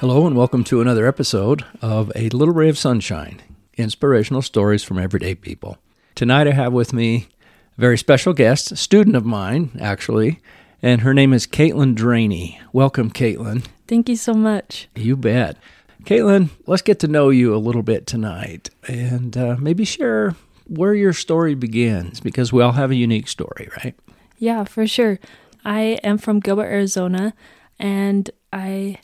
Hello, 0.00 0.26
and 0.26 0.34
welcome 0.34 0.64
to 0.64 0.80
another 0.80 1.06
episode 1.06 1.62
of 1.82 2.10
A 2.16 2.30
Little 2.30 2.54
Ray 2.54 2.70
of 2.70 2.78
Sunshine 2.78 3.42
Inspirational 3.76 4.40
Stories 4.40 4.82
from 4.82 4.98
Everyday 4.98 5.34
People. 5.34 5.76
Tonight 6.14 6.48
I 6.48 6.52
have 6.52 6.72
with 6.72 6.94
me 6.94 7.28
a 7.76 7.80
very 7.82 7.98
special 7.98 8.32
guest, 8.32 8.72
a 8.72 8.76
student 8.76 9.14
of 9.14 9.26
mine, 9.26 9.78
actually, 9.78 10.40
and 10.80 11.02
her 11.02 11.12
name 11.12 11.34
is 11.34 11.46
Kaitlyn 11.46 11.94
Draney. 11.94 12.58
Welcome, 12.72 13.10
Kaitlyn. 13.10 13.66
Thank 13.86 14.08
you 14.08 14.16
so 14.16 14.32
much. 14.32 14.88
You 14.96 15.18
bet. 15.18 15.58
Kaitlyn, 16.04 16.48
let's 16.66 16.80
get 16.80 16.98
to 17.00 17.06
know 17.06 17.28
you 17.28 17.54
a 17.54 17.60
little 17.60 17.82
bit 17.82 18.06
tonight 18.06 18.70
and 18.88 19.36
uh, 19.36 19.58
maybe 19.60 19.84
share 19.84 20.34
where 20.66 20.94
your 20.94 21.12
story 21.12 21.54
begins 21.54 22.20
because 22.20 22.54
we 22.54 22.62
all 22.62 22.72
have 22.72 22.90
a 22.90 22.96
unique 22.96 23.28
story, 23.28 23.68
right? 23.84 23.94
Yeah, 24.38 24.64
for 24.64 24.86
sure. 24.86 25.20
I 25.62 25.98
am 26.02 26.16
from 26.16 26.40
Gilbert, 26.40 26.70
Arizona, 26.72 27.34
and 27.78 28.30
I 28.50 28.96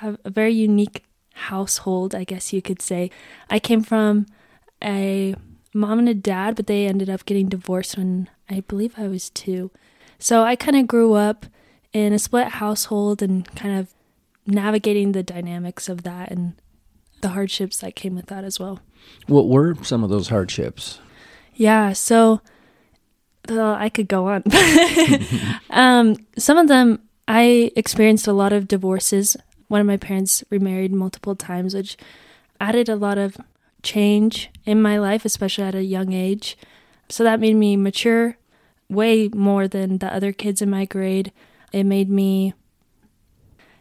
have 0.00 0.18
a 0.24 0.30
very 0.30 0.52
unique 0.52 1.04
household, 1.34 2.14
I 2.14 2.24
guess 2.24 2.52
you 2.52 2.62
could 2.62 2.82
say. 2.82 3.10
I 3.48 3.58
came 3.58 3.82
from 3.82 4.26
a 4.82 5.34
mom 5.74 5.98
and 5.98 6.08
a 6.08 6.14
dad, 6.14 6.56
but 6.56 6.66
they 6.66 6.86
ended 6.86 7.10
up 7.10 7.24
getting 7.24 7.48
divorced 7.48 7.96
when 7.96 8.28
I 8.48 8.60
believe 8.60 8.94
I 8.96 9.08
was 9.08 9.30
two. 9.30 9.70
So 10.18 10.42
I 10.42 10.56
kind 10.56 10.76
of 10.76 10.86
grew 10.86 11.14
up 11.14 11.46
in 11.92 12.12
a 12.12 12.18
split 12.18 12.48
household 12.48 13.22
and 13.22 13.46
kind 13.56 13.78
of 13.78 13.92
navigating 14.46 15.12
the 15.12 15.22
dynamics 15.22 15.88
of 15.88 16.02
that 16.02 16.30
and 16.30 16.54
the 17.20 17.28
hardships 17.28 17.78
that 17.78 17.94
came 17.94 18.14
with 18.14 18.26
that 18.26 18.44
as 18.44 18.58
well. 18.58 18.80
What 19.26 19.48
were 19.48 19.74
some 19.82 20.02
of 20.02 20.10
those 20.10 20.28
hardships? 20.28 20.98
Yeah, 21.54 21.92
so 21.92 22.40
well, 23.48 23.74
I 23.74 23.88
could 23.88 24.08
go 24.08 24.28
on. 24.28 24.44
um, 25.70 26.16
some 26.38 26.56
of 26.58 26.68
them, 26.68 27.00
I 27.28 27.70
experienced 27.76 28.26
a 28.26 28.32
lot 28.32 28.52
of 28.52 28.68
divorces. 28.68 29.36
One 29.70 29.80
of 29.80 29.86
my 29.86 29.98
parents 29.98 30.42
remarried 30.50 30.92
multiple 30.92 31.36
times, 31.36 31.76
which 31.76 31.96
added 32.60 32.88
a 32.88 32.96
lot 32.96 33.18
of 33.18 33.36
change 33.84 34.50
in 34.66 34.82
my 34.82 34.98
life, 34.98 35.24
especially 35.24 35.62
at 35.62 35.76
a 35.76 35.84
young 35.84 36.12
age. 36.12 36.58
So 37.08 37.22
that 37.22 37.38
made 37.38 37.54
me 37.54 37.76
mature 37.76 38.36
way 38.88 39.28
more 39.28 39.68
than 39.68 39.98
the 39.98 40.12
other 40.12 40.32
kids 40.32 40.60
in 40.60 40.70
my 40.70 40.86
grade. 40.86 41.30
It 41.72 41.84
made 41.84 42.10
me, 42.10 42.52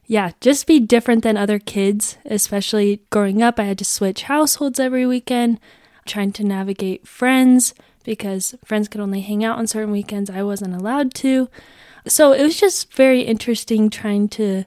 yeah, 0.06 0.34
just 0.42 0.68
be 0.68 0.80
different 0.80 1.24
than 1.24 1.38
other 1.38 1.58
kids, 1.58 2.20
especially 2.24 3.02
growing 3.10 3.42
up. 3.42 3.60
I 3.60 3.64
had 3.64 3.80
to 3.80 3.84
switch 3.84 4.22
households 4.24 4.80
every 4.80 5.08
weekend, 5.08 5.60
trying 6.06 6.34
to 6.34 6.44
navigate 6.44 7.08
friends 7.08 7.74
because 8.04 8.54
friends 8.64 8.88
could 8.88 9.02
only 9.02 9.22
hang 9.22 9.44
out 9.44 9.58
on 9.58 9.66
certain 9.66 9.92
weekends. 9.92 10.30
I 10.30 10.44
wasn't 10.44 10.76
allowed 10.76 11.16
to. 11.16 11.50
So 12.06 12.32
it 12.32 12.44
was 12.44 12.60
just 12.60 12.94
very 12.94 13.22
interesting 13.22 13.90
trying 13.90 14.30
to 14.30 14.66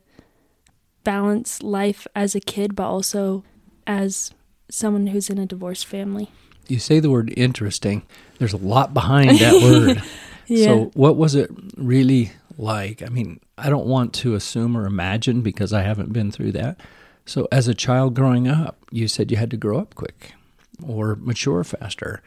balance 1.05 1.63
life 1.63 2.07
as 2.15 2.35
a 2.35 2.41
kid, 2.41 2.75
but 2.75 2.87
also 2.87 3.45
as 3.87 4.33
someone 4.71 5.09
who's 5.09 5.29
in 5.29 5.39
a 5.39 5.47
divorced 5.47 5.87
family. 5.87 6.31
You 6.69 6.79
say 6.79 7.01
the 7.01 7.11
word 7.11 7.33
interesting. 7.37 8.03
There's 8.39 8.53
a 8.53 8.59
lot 8.59 8.95
behind 8.95 9.39
that 9.39 9.55
word. 9.63 10.03
Yeah. 10.47 10.67
So, 10.67 10.91
what 10.95 11.17
was 11.17 11.35
it 11.35 11.51
really 11.77 12.33
like? 12.57 13.03
I 13.03 13.09
mean, 13.09 13.41
I 13.59 13.69
don't 13.71 13.87
want 13.87 14.13
to 14.15 14.35
assume 14.35 14.77
or 14.77 14.87
imagine 14.87 15.41
because 15.43 15.73
I 15.73 15.83
haven't 15.83 16.13
been 16.13 16.31
through 16.31 16.53
that. 16.53 16.81
So, 17.27 17.47
as 17.53 17.69
a 17.69 17.75
child 17.75 18.15
growing 18.15 18.49
up, 18.49 18.77
you 18.91 19.09
said 19.09 19.31
you 19.31 19.37
had 19.37 19.51
to 19.51 19.57
grow 19.57 19.79
up 19.79 19.95
quick 19.95 20.33
or 20.87 21.17
mature 21.17 21.65
faster. 21.65 22.23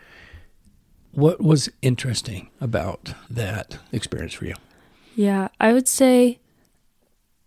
What 1.11 1.41
was 1.41 1.69
interesting 1.81 2.49
about 2.59 3.13
that 3.29 3.77
experience 3.91 4.33
for 4.33 4.45
you? 4.45 4.55
Yeah, 5.15 5.47
I 5.59 5.71
would 5.71 5.87
say 5.87 6.39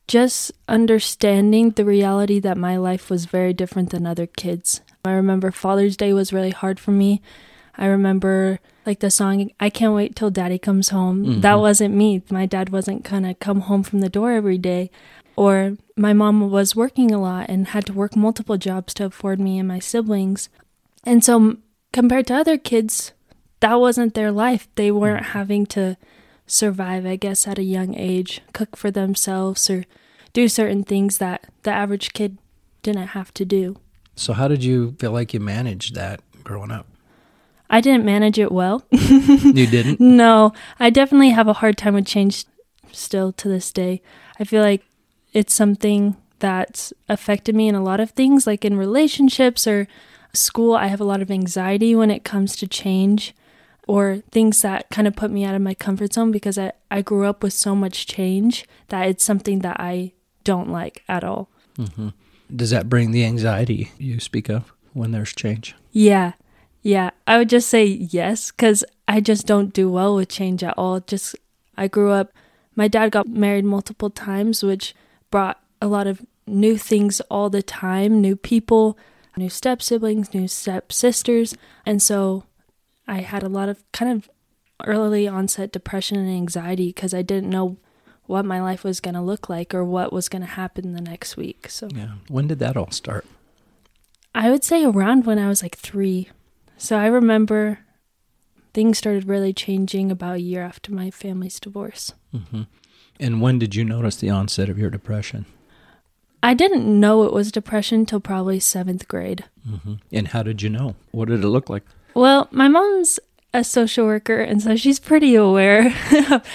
just 0.08 0.50
understanding 0.66 1.70
the 1.70 1.84
reality 1.84 2.40
that 2.40 2.56
my 2.56 2.76
life 2.76 3.10
was 3.10 3.26
very 3.26 3.52
different 3.52 3.90
than 3.90 4.06
other 4.06 4.26
kids. 4.26 4.80
I 5.04 5.12
remember 5.12 5.50
Father's 5.50 5.96
Day 5.96 6.12
was 6.12 6.32
really 6.32 6.50
hard 6.50 6.80
for 6.80 6.90
me. 6.90 7.22
I 7.76 7.86
remember 7.86 8.58
like 8.84 9.00
the 9.00 9.10
song 9.10 9.50
I 9.60 9.70
can't 9.70 9.94
wait 9.94 10.16
till 10.16 10.30
daddy 10.30 10.58
comes 10.58 10.88
home. 10.88 11.24
Mhm. 11.24 11.40
That 11.42 11.60
wasn't 11.60 11.94
me. 11.94 12.22
My 12.30 12.46
dad 12.46 12.70
wasn't 12.70 13.04
going 13.08 13.22
to 13.22 13.34
come 13.34 13.60
home 13.60 13.82
from 13.82 14.00
the 14.00 14.08
door 14.08 14.32
every 14.32 14.58
day. 14.58 14.90
Or 15.36 15.76
my 15.96 16.12
mom 16.12 16.50
was 16.50 16.74
working 16.74 17.12
a 17.12 17.20
lot 17.20 17.46
and 17.48 17.68
had 17.68 17.86
to 17.86 17.92
work 17.92 18.16
multiple 18.16 18.56
jobs 18.56 18.92
to 18.94 19.04
afford 19.04 19.38
me 19.38 19.58
and 19.58 19.68
my 19.68 19.78
siblings. 19.78 20.48
And 21.04 21.22
so 21.22 21.58
compared 21.92 22.26
to 22.26 22.34
other 22.34 22.58
kids, 22.58 23.12
that 23.60 23.74
wasn't 23.74 24.14
their 24.14 24.32
life. 24.32 24.66
They 24.74 24.90
weren't 24.90 25.26
having 25.26 25.66
to 25.66 25.96
survive, 26.46 27.06
I 27.06 27.16
guess, 27.16 27.46
at 27.46 27.58
a 27.58 27.62
young 27.62 27.94
age, 27.94 28.40
cook 28.52 28.74
for 28.76 28.90
themselves 28.90 29.70
or 29.70 29.84
do 30.32 30.48
certain 30.48 30.84
things 30.84 31.18
that 31.18 31.46
the 31.62 31.70
average 31.70 32.12
kid 32.12 32.38
didn't 32.82 33.08
have 33.08 33.32
to 33.34 33.44
do. 33.44 33.76
So, 34.16 34.32
how 34.32 34.48
did 34.48 34.64
you 34.64 34.96
feel 34.98 35.12
like 35.12 35.32
you 35.32 35.40
managed 35.40 35.94
that 35.94 36.20
growing 36.42 36.70
up? 36.70 36.86
I 37.70 37.80
didn't 37.80 38.04
manage 38.04 38.38
it 38.38 38.50
well. 38.52 38.84
You 38.92 39.66
didn't? 39.66 40.00
no, 40.22 40.52
I 40.80 40.90
definitely 40.90 41.30
have 41.30 41.48
a 41.48 41.54
hard 41.54 41.78
time 41.78 41.94
with 41.94 42.06
change 42.06 42.44
still 42.92 43.32
to 43.32 43.48
this 43.48 43.72
day. 43.72 44.02
I 44.40 44.44
feel 44.44 44.62
like 44.62 44.84
it's 45.32 45.54
something 45.54 46.16
that's 46.38 46.92
affected 47.08 47.54
me 47.54 47.68
in 47.68 47.74
a 47.74 47.82
lot 47.82 48.00
of 48.00 48.10
things, 48.10 48.46
like 48.46 48.64
in 48.64 48.76
relationships 48.76 49.66
or 49.66 49.86
school. 50.32 50.74
I 50.74 50.86
have 50.88 51.00
a 51.00 51.04
lot 51.04 51.22
of 51.22 51.30
anxiety 51.30 51.94
when 51.94 52.10
it 52.10 52.24
comes 52.24 52.56
to 52.56 52.66
change 52.66 53.34
or 53.86 54.22
things 54.30 54.62
that 54.62 54.90
kind 54.90 55.08
of 55.08 55.16
put 55.16 55.30
me 55.30 55.44
out 55.44 55.54
of 55.54 55.62
my 55.62 55.74
comfort 55.74 56.12
zone 56.12 56.30
because 56.30 56.58
I, 56.58 56.72
I 56.90 57.02
grew 57.02 57.26
up 57.26 57.42
with 57.42 57.52
so 57.52 57.74
much 57.74 58.06
change 58.06 58.66
that 58.88 59.08
it's 59.08 59.24
something 59.24 59.60
that 59.60 59.80
I 59.80 60.12
don't 60.48 60.70
like 60.70 61.04
at 61.10 61.24
all. 61.24 61.50
Mm-hmm. 61.76 62.08
Does 62.56 62.70
that 62.70 62.88
bring 62.88 63.10
the 63.10 63.22
anxiety 63.22 63.92
you 63.98 64.18
speak 64.18 64.48
of 64.48 64.72
when 64.94 65.12
there's 65.12 65.34
change? 65.34 65.74
Yeah. 65.92 66.32
Yeah. 66.80 67.10
I 67.26 67.36
would 67.36 67.50
just 67.50 67.68
say 67.68 67.84
yes 67.84 68.50
because 68.50 68.82
I 69.06 69.20
just 69.20 69.46
don't 69.46 69.74
do 69.74 69.90
well 69.90 70.14
with 70.16 70.30
change 70.30 70.64
at 70.64 70.72
all. 70.78 71.00
Just, 71.00 71.36
I 71.76 71.86
grew 71.86 72.12
up, 72.12 72.32
my 72.74 72.88
dad 72.88 73.10
got 73.10 73.28
married 73.28 73.66
multiple 73.66 74.08
times, 74.08 74.62
which 74.62 74.94
brought 75.30 75.60
a 75.82 75.86
lot 75.86 76.06
of 76.06 76.22
new 76.46 76.78
things 76.78 77.20
all 77.30 77.50
the 77.50 77.62
time 77.62 78.22
new 78.22 78.36
people, 78.36 78.96
new 79.36 79.50
step 79.50 79.82
siblings, 79.82 80.32
new 80.32 80.48
step 80.48 80.92
sisters. 80.92 81.54
And 81.84 82.00
so 82.00 82.44
I 83.06 83.20
had 83.20 83.42
a 83.42 83.50
lot 83.50 83.68
of 83.68 83.84
kind 83.92 84.10
of 84.10 84.30
early 84.86 85.28
onset 85.28 85.72
depression 85.72 86.16
and 86.16 86.30
anxiety 86.30 86.86
because 86.86 87.12
I 87.12 87.20
didn't 87.20 87.50
know 87.50 87.76
what 88.28 88.44
my 88.44 88.60
life 88.62 88.84
was 88.84 89.00
going 89.00 89.14
to 89.14 89.20
look 89.22 89.48
like 89.48 89.74
or 89.74 89.82
what 89.84 90.12
was 90.12 90.28
going 90.28 90.42
to 90.42 90.46
happen 90.62 90.92
the 90.92 91.00
next 91.00 91.36
week. 91.36 91.68
So 91.68 91.88
Yeah. 91.92 92.12
When 92.28 92.46
did 92.46 92.58
that 92.60 92.76
all 92.76 92.90
start? 92.92 93.26
I 94.34 94.50
would 94.50 94.62
say 94.62 94.84
around 94.84 95.26
when 95.26 95.38
I 95.38 95.48
was 95.48 95.62
like 95.62 95.76
three. 95.76 96.28
So 96.76 96.96
I 96.98 97.06
remember 97.06 97.80
things 98.74 98.98
started 98.98 99.26
really 99.26 99.52
changing 99.52 100.10
about 100.12 100.36
a 100.36 100.40
year 100.40 100.62
after 100.62 100.92
my 100.92 101.10
family's 101.10 101.58
divorce. 101.58 102.12
hmm 102.30 102.62
And 103.18 103.40
when 103.40 103.58
did 103.58 103.74
you 103.74 103.82
notice 103.84 104.16
the 104.16 104.30
onset 104.30 104.68
of 104.68 104.78
your 104.78 104.90
depression? 104.90 105.46
I 106.42 106.54
didn't 106.54 106.86
know 107.00 107.24
it 107.24 107.32
was 107.32 107.50
depression 107.50 108.06
till 108.06 108.20
probably 108.20 108.60
seventh 108.60 109.08
grade. 109.08 109.44
hmm 109.66 109.94
And 110.12 110.28
how 110.28 110.42
did 110.42 110.60
you 110.62 110.68
know? 110.68 110.94
What 111.12 111.28
did 111.28 111.42
it 111.42 111.48
look 111.48 111.68
like? 111.70 111.82
Well, 112.14 112.46
my 112.50 112.68
mom's 112.68 113.18
a 113.54 113.64
social 113.64 114.06
worker, 114.06 114.40
and 114.40 114.62
so 114.62 114.76
she's 114.76 114.98
pretty 114.98 115.34
aware. 115.34 115.94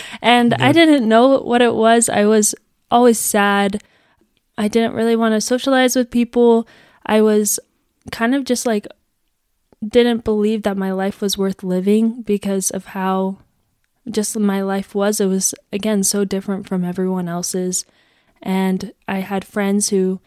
and 0.21 0.53
I 0.55 0.71
didn't 0.71 1.07
know 1.07 1.39
what 1.39 1.61
it 1.61 1.73
was. 1.73 2.09
I 2.09 2.25
was 2.25 2.53
always 2.91 3.19
sad. 3.19 3.81
I 4.57 4.67
didn't 4.67 4.93
really 4.93 5.15
want 5.15 5.33
to 5.33 5.41
socialize 5.41 5.95
with 5.95 6.11
people. 6.11 6.67
I 7.05 7.21
was 7.21 7.59
kind 8.11 8.35
of 8.35 8.43
just 8.43 8.65
like, 8.65 8.87
didn't 9.85 10.23
believe 10.23 10.63
that 10.63 10.77
my 10.77 10.91
life 10.91 11.19
was 11.19 11.37
worth 11.37 11.63
living 11.63 12.21
because 12.21 12.69
of 12.69 12.85
how 12.87 13.39
just 14.09 14.37
my 14.37 14.61
life 14.61 14.93
was. 14.93 15.19
It 15.19 15.25
was, 15.25 15.55
again, 15.71 16.03
so 16.03 16.23
different 16.23 16.67
from 16.67 16.83
everyone 16.83 17.27
else's. 17.27 17.85
And 18.41 18.93
I 19.07 19.19
had 19.19 19.45
friends 19.45 19.89
who 19.89 20.19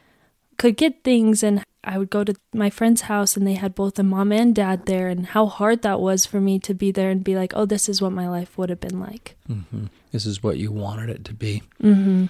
could 0.58 0.76
get 0.76 1.04
things 1.04 1.42
and 1.42 1.62
I 1.84 1.98
would 1.98 2.10
go 2.10 2.24
to 2.24 2.34
my 2.52 2.68
friend's 2.68 3.02
house 3.02 3.36
and 3.36 3.46
they 3.46 3.54
had 3.54 3.74
both 3.74 3.98
a 3.98 4.02
mom 4.02 4.32
and 4.32 4.54
dad 4.54 4.86
there 4.86 5.08
and 5.08 5.26
how 5.26 5.46
hard 5.46 5.82
that 5.82 6.00
was 6.00 6.26
for 6.26 6.40
me 6.40 6.58
to 6.60 6.74
be 6.74 6.90
there 6.90 7.10
and 7.10 7.22
be 7.22 7.36
like, 7.36 7.52
"Oh, 7.54 7.64
this 7.64 7.88
is 7.88 8.02
what 8.02 8.10
my 8.12 8.28
life 8.28 8.58
would 8.58 8.70
have 8.70 8.80
been 8.80 8.98
like." 8.98 9.36
hmm 9.46 9.86
This 10.10 10.26
is 10.26 10.42
what 10.42 10.58
you 10.58 10.72
wanted 10.72 11.10
it 11.10 11.24
to 11.26 11.34
be. 11.34 11.62
Mhm. 11.82 12.28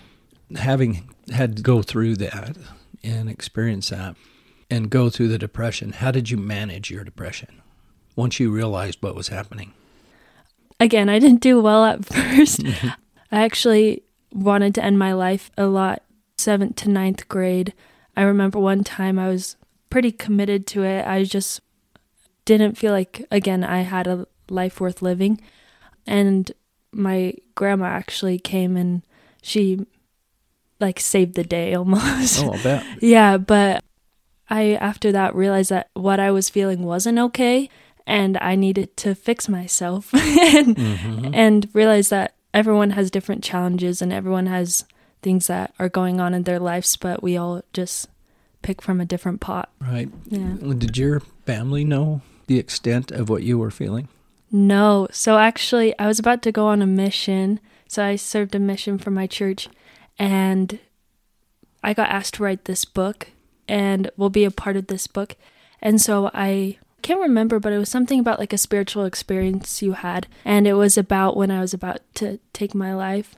Having 0.56 1.08
had 1.32 1.56
to 1.56 1.62
go 1.62 1.80
through 1.82 2.16
that 2.16 2.56
and 3.02 3.30
experience 3.30 3.88
that 3.88 4.14
and 4.70 4.90
go 4.90 5.08
through 5.08 5.28
the 5.28 5.38
depression, 5.38 5.92
how 5.92 6.10
did 6.10 6.30
you 6.30 6.36
manage 6.36 6.90
your 6.90 7.02
depression 7.04 7.62
once 8.14 8.38
you 8.38 8.50
realized 8.50 8.98
what 9.00 9.14
was 9.14 9.28
happening? 9.28 9.72
Again, 10.78 11.08
I 11.08 11.18
didn't 11.18 11.40
do 11.40 11.60
well 11.62 11.84
at 11.84 12.04
first. 12.14 12.60
I 13.32 13.42
actually 13.42 14.02
wanted 14.32 14.74
to 14.74 14.84
end 14.84 14.98
my 14.98 15.14
life 15.14 15.50
a 15.56 15.66
lot 15.66 16.02
7th 16.36 16.76
to 16.76 16.90
ninth 16.90 17.26
grade. 17.28 17.72
I 18.16 18.22
remember 18.22 18.58
one 18.58 18.82
time 18.84 19.18
I 19.18 19.28
was 19.28 19.56
pretty 19.90 20.12
committed 20.12 20.66
to 20.68 20.82
it. 20.84 21.06
I 21.06 21.24
just 21.24 21.60
didn't 22.44 22.76
feel 22.76 22.92
like 22.92 23.24
again 23.30 23.62
I 23.64 23.80
had 23.82 24.06
a 24.06 24.26
life 24.48 24.80
worth 24.80 25.02
living. 25.02 25.40
And 26.06 26.50
my 26.92 27.34
grandma 27.54 27.86
actually 27.86 28.38
came 28.38 28.76
and 28.76 29.02
she 29.42 29.86
like 30.80 31.00
saved 31.00 31.34
the 31.34 31.44
day 31.44 31.74
almost. 31.80 32.42
Oh, 32.44 32.52
I 32.52 32.62
bet. 32.62 32.86
yeah, 33.02 33.36
but 33.38 33.82
I 34.48 34.74
after 34.74 35.10
that 35.12 35.34
realized 35.34 35.70
that 35.70 35.88
what 35.94 36.20
I 36.20 36.30
was 36.30 36.48
feeling 36.48 36.82
wasn't 36.84 37.18
okay 37.18 37.68
and 38.06 38.38
I 38.40 38.54
needed 38.54 38.96
to 38.98 39.14
fix 39.16 39.48
myself 39.48 40.14
and 40.14 40.76
Mhm. 40.76 41.30
and 41.34 41.68
realize 41.74 42.08
that 42.10 42.34
everyone 42.54 42.90
has 42.90 43.10
different 43.10 43.42
challenges 43.42 44.00
and 44.00 44.12
everyone 44.12 44.46
has 44.46 44.84
things 45.26 45.48
that 45.48 45.74
are 45.80 45.88
going 45.88 46.20
on 46.20 46.32
in 46.34 46.44
their 46.44 46.60
lives, 46.60 46.94
but 46.94 47.20
we 47.20 47.36
all 47.36 47.60
just 47.72 48.08
pick 48.62 48.80
from 48.80 49.00
a 49.00 49.04
different 49.04 49.40
pot. 49.40 49.68
Right. 49.80 50.08
Yeah. 50.26 50.54
Did 50.78 50.96
your 50.96 51.18
family 51.44 51.84
know 51.84 52.20
the 52.46 52.60
extent 52.60 53.10
of 53.10 53.28
what 53.28 53.42
you 53.42 53.58
were 53.58 53.72
feeling? 53.72 54.06
No. 54.52 55.08
So 55.10 55.36
actually, 55.36 55.98
I 55.98 56.06
was 56.06 56.20
about 56.20 56.42
to 56.42 56.52
go 56.52 56.68
on 56.68 56.80
a 56.80 56.86
mission. 56.86 57.58
So 57.88 58.04
I 58.04 58.14
served 58.14 58.54
a 58.54 58.60
mission 58.60 58.98
for 58.98 59.10
my 59.10 59.26
church 59.26 59.68
and 60.16 60.78
I 61.82 61.92
got 61.92 62.10
asked 62.10 62.34
to 62.34 62.44
write 62.44 62.66
this 62.66 62.84
book 62.84 63.26
and 63.66 64.12
will 64.16 64.30
be 64.30 64.44
a 64.44 64.52
part 64.52 64.76
of 64.76 64.86
this 64.86 65.08
book. 65.08 65.34
And 65.82 66.00
so 66.00 66.30
I 66.34 66.78
can't 67.02 67.18
remember, 67.18 67.58
but 67.58 67.72
it 67.72 67.78
was 67.78 67.88
something 67.88 68.20
about 68.20 68.38
like 68.38 68.52
a 68.52 68.58
spiritual 68.58 69.04
experience 69.04 69.82
you 69.82 69.94
had. 69.94 70.28
And 70.44 70.68
it 70.68 70.74
was 70.74 70.96
about 70.96 71.36
when 71.36 71.50
I 71.50 71.58
was 71.58 71.74
about 71.74 71.98
to 72.14 72.38
take 72.52 72.76
my 72.76 72.94
life. 72.94 73.34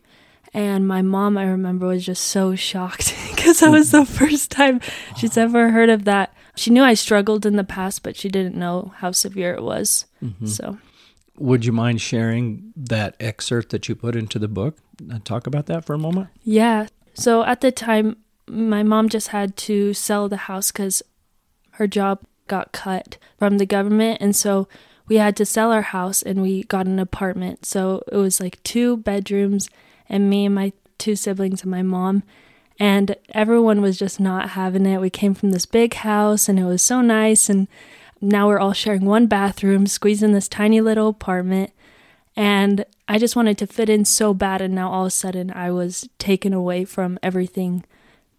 And 0.55 0.89
my 0.89 1.03
mom, 1.03 1.37
I 1.37 1.45
remember, 1.45 1.87
was 1.87 2.05
just 2.07 2.25
so 2.25 2.55
shocked 2.55 3.15
because 3.31 3.61
that 3.61 3.71
was 3.71 3.91
the 3.91 4.05
first 4.21 4.51
time 4.51 4.81
she's 5.17 5.37
ever 5.37 5.71
heard 5.71 5.91
of 5.91 6.05
that. 6.05 6.35
She 6.57 6.71
knew 6.71 6.83
I 6.83 6.95
struggled 6.95 7.47
in 7.47 7.57
the 7.57 7.65
past, 7.65 8.03
but 8.03 8.17
she 8.17 8.29
didn't 8.29 8.57
know 8.57 8.93
how 8.97 9.13
severe 9.13 9.55
it 9.55 9.63
was. 9.63 10.07
Mhm. 10.23 10.49
So. 10.49 10.79
Would 11.39 11.65
you 11.65 11.73
mind 11.73 12.01
sharing 12.01 12.73
that 12.77 13.15
excerpt 13.21 13.71
that 13.71 13.89
you 13.89 13.95
put 13.95 14.17
into 14.17 14.41
the 14.41 14.49
book? 14.49 14.79
Uh, 15.13 15.21
Talk 15.23 15.47
about 15.47 15.67
that 15.67 15.85
for 15.85 15.95
a 15.95 15.99
moment. 15.99 16.29
Yeah. 16.43 16.89
So 17.15 17.45
at 17.45 17.61
the 17.61 17.71
time, 17.71 18.17
my 18.49 18.83
mom 18.83 19.09
just 19.09 19.29
had 19.29 19.57
to 19.59 19.95
sell 19.95 20.29
the 20.29 20.37
house 20.49 20.73
because 20.73 21.01
her 21.73 21.87
job 21.87 22.21
got 22.49 22.73
cut 22.73 23.19
from 23.39 23.59
the 23.59 23.67
government. 23.67 24.19
And 24.21 24.35
so 24.35 24.67
we 25.07 25.17
had 25.17 25.37
to 25.37 25.45
sell 25.47 25.71
our 25.71 25.83
house 25.83 26.23
and 26.23 26.43
we 26.43 26.65
got 26.65 26.87
an 26.87 26.99
apartment. 26.99 27.65
So 27.65 28.03
it 28.11 28.17
was 28.17 28.41
like 28.41 28.61
two 28.65 28.97
bedrooms 28.97 29.71
and 30.09 30.29
me 30.29 30.47
and 30.47 30.55
my 30.55 30.73
two 30.99 31.17
siblings 31.17 31.63
and 31.63 31.71
my 31.71 31.83
mom. 31.83 32.23
And 32.79 33.17
everyone 33.31 33.81
was 33.81 33.99
just 33.99 34.21
not 34.21 34.51
having 34.51 34.87
it. 34.87 35.01
We 35.01 35.11
came 35.11 35.35
from 35.35 35.51
this 35.51 35.67
big 35.67 35.95
house 35.95 36.49
and 36.49 36.59
it 36.59 36.65
was 36.65 36.83
so 36.83 37.01
nice. 37.01 37.49
And 37.49 37.67
now 38.21 38.49
we're 38.49 38.61
all 38.61 38.73
sharing 38.73 39.05
one 39.05 39.27
bathroom, 39.27 39.87
squeezed 39.87 40.23
in 40.23 40.33
this 40.33 40.49
tiny 40.49 40.81
little 40.81 41.09
apartment. 41.09 41.73
And 42.37 42.85
I 43.09 43.19
just 43.19 43.35
wanted 43.35 43.59
to 43.59 43.67
fit 43.67 43.89
in 43.89 44.05
so 44.05 44.33
bad. 44.33 44.61
And 44.61 44.75
now 44.75 44.91
all 44.91 45.03
of 45.03 45.09
a 45.09 45.11
sudden 45.11 45.51
I 45.51 45.71
was 45.73 46.09
taken 46.19 46.53
away 46.53 46.85
from 46.85 47.19
everything 47.23 47.85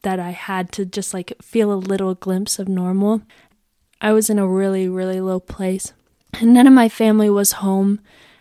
that 0.04 0.20
I 0.20 0.30
had 0.32 0.72
to 0.74 0.86
just 0.86 1.14
like 1.14 1.34
feel 1.42 1.74
a 1.74 1.76
little 1.76 2.16
glimpse 2.16 2.60
of 2.60 2.70
normal. 2.70 3.22
I 4.00 4.14
was 4.14 4.30
in 4.30 4.40
a 4.40 4.48
really, 4.48 4.88
really 4.88 5.20
low 5.20 5.42
place. 5.42 5.92
And 6.40 6.54
none 6.54 6.68
of 6.68 6.74
my 6.74 6.88
family 6.88 7.30
was 7.30 7.54
home. 7.54 8.00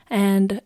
And 0.08 0.60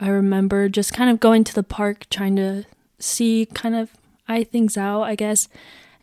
I 0.00 0.08
remember 0.08 0.68
just 0.68 0.92
kind 0.92 1.10
of 1.10 1.20
going 1.20 1.44
to 1.44 1.54
the 1.54 1.62
park, 1.62 2.06
trying 2.10 2.36
to 2.36 2.64
see 2.98 3.46
kind 3.54 3.74
of 3.74 3.90
eye 4.28 4.44
things 4.44 4.76
out, 4.76 5.02
I 5.02 5.14
guess. 5.14 5.48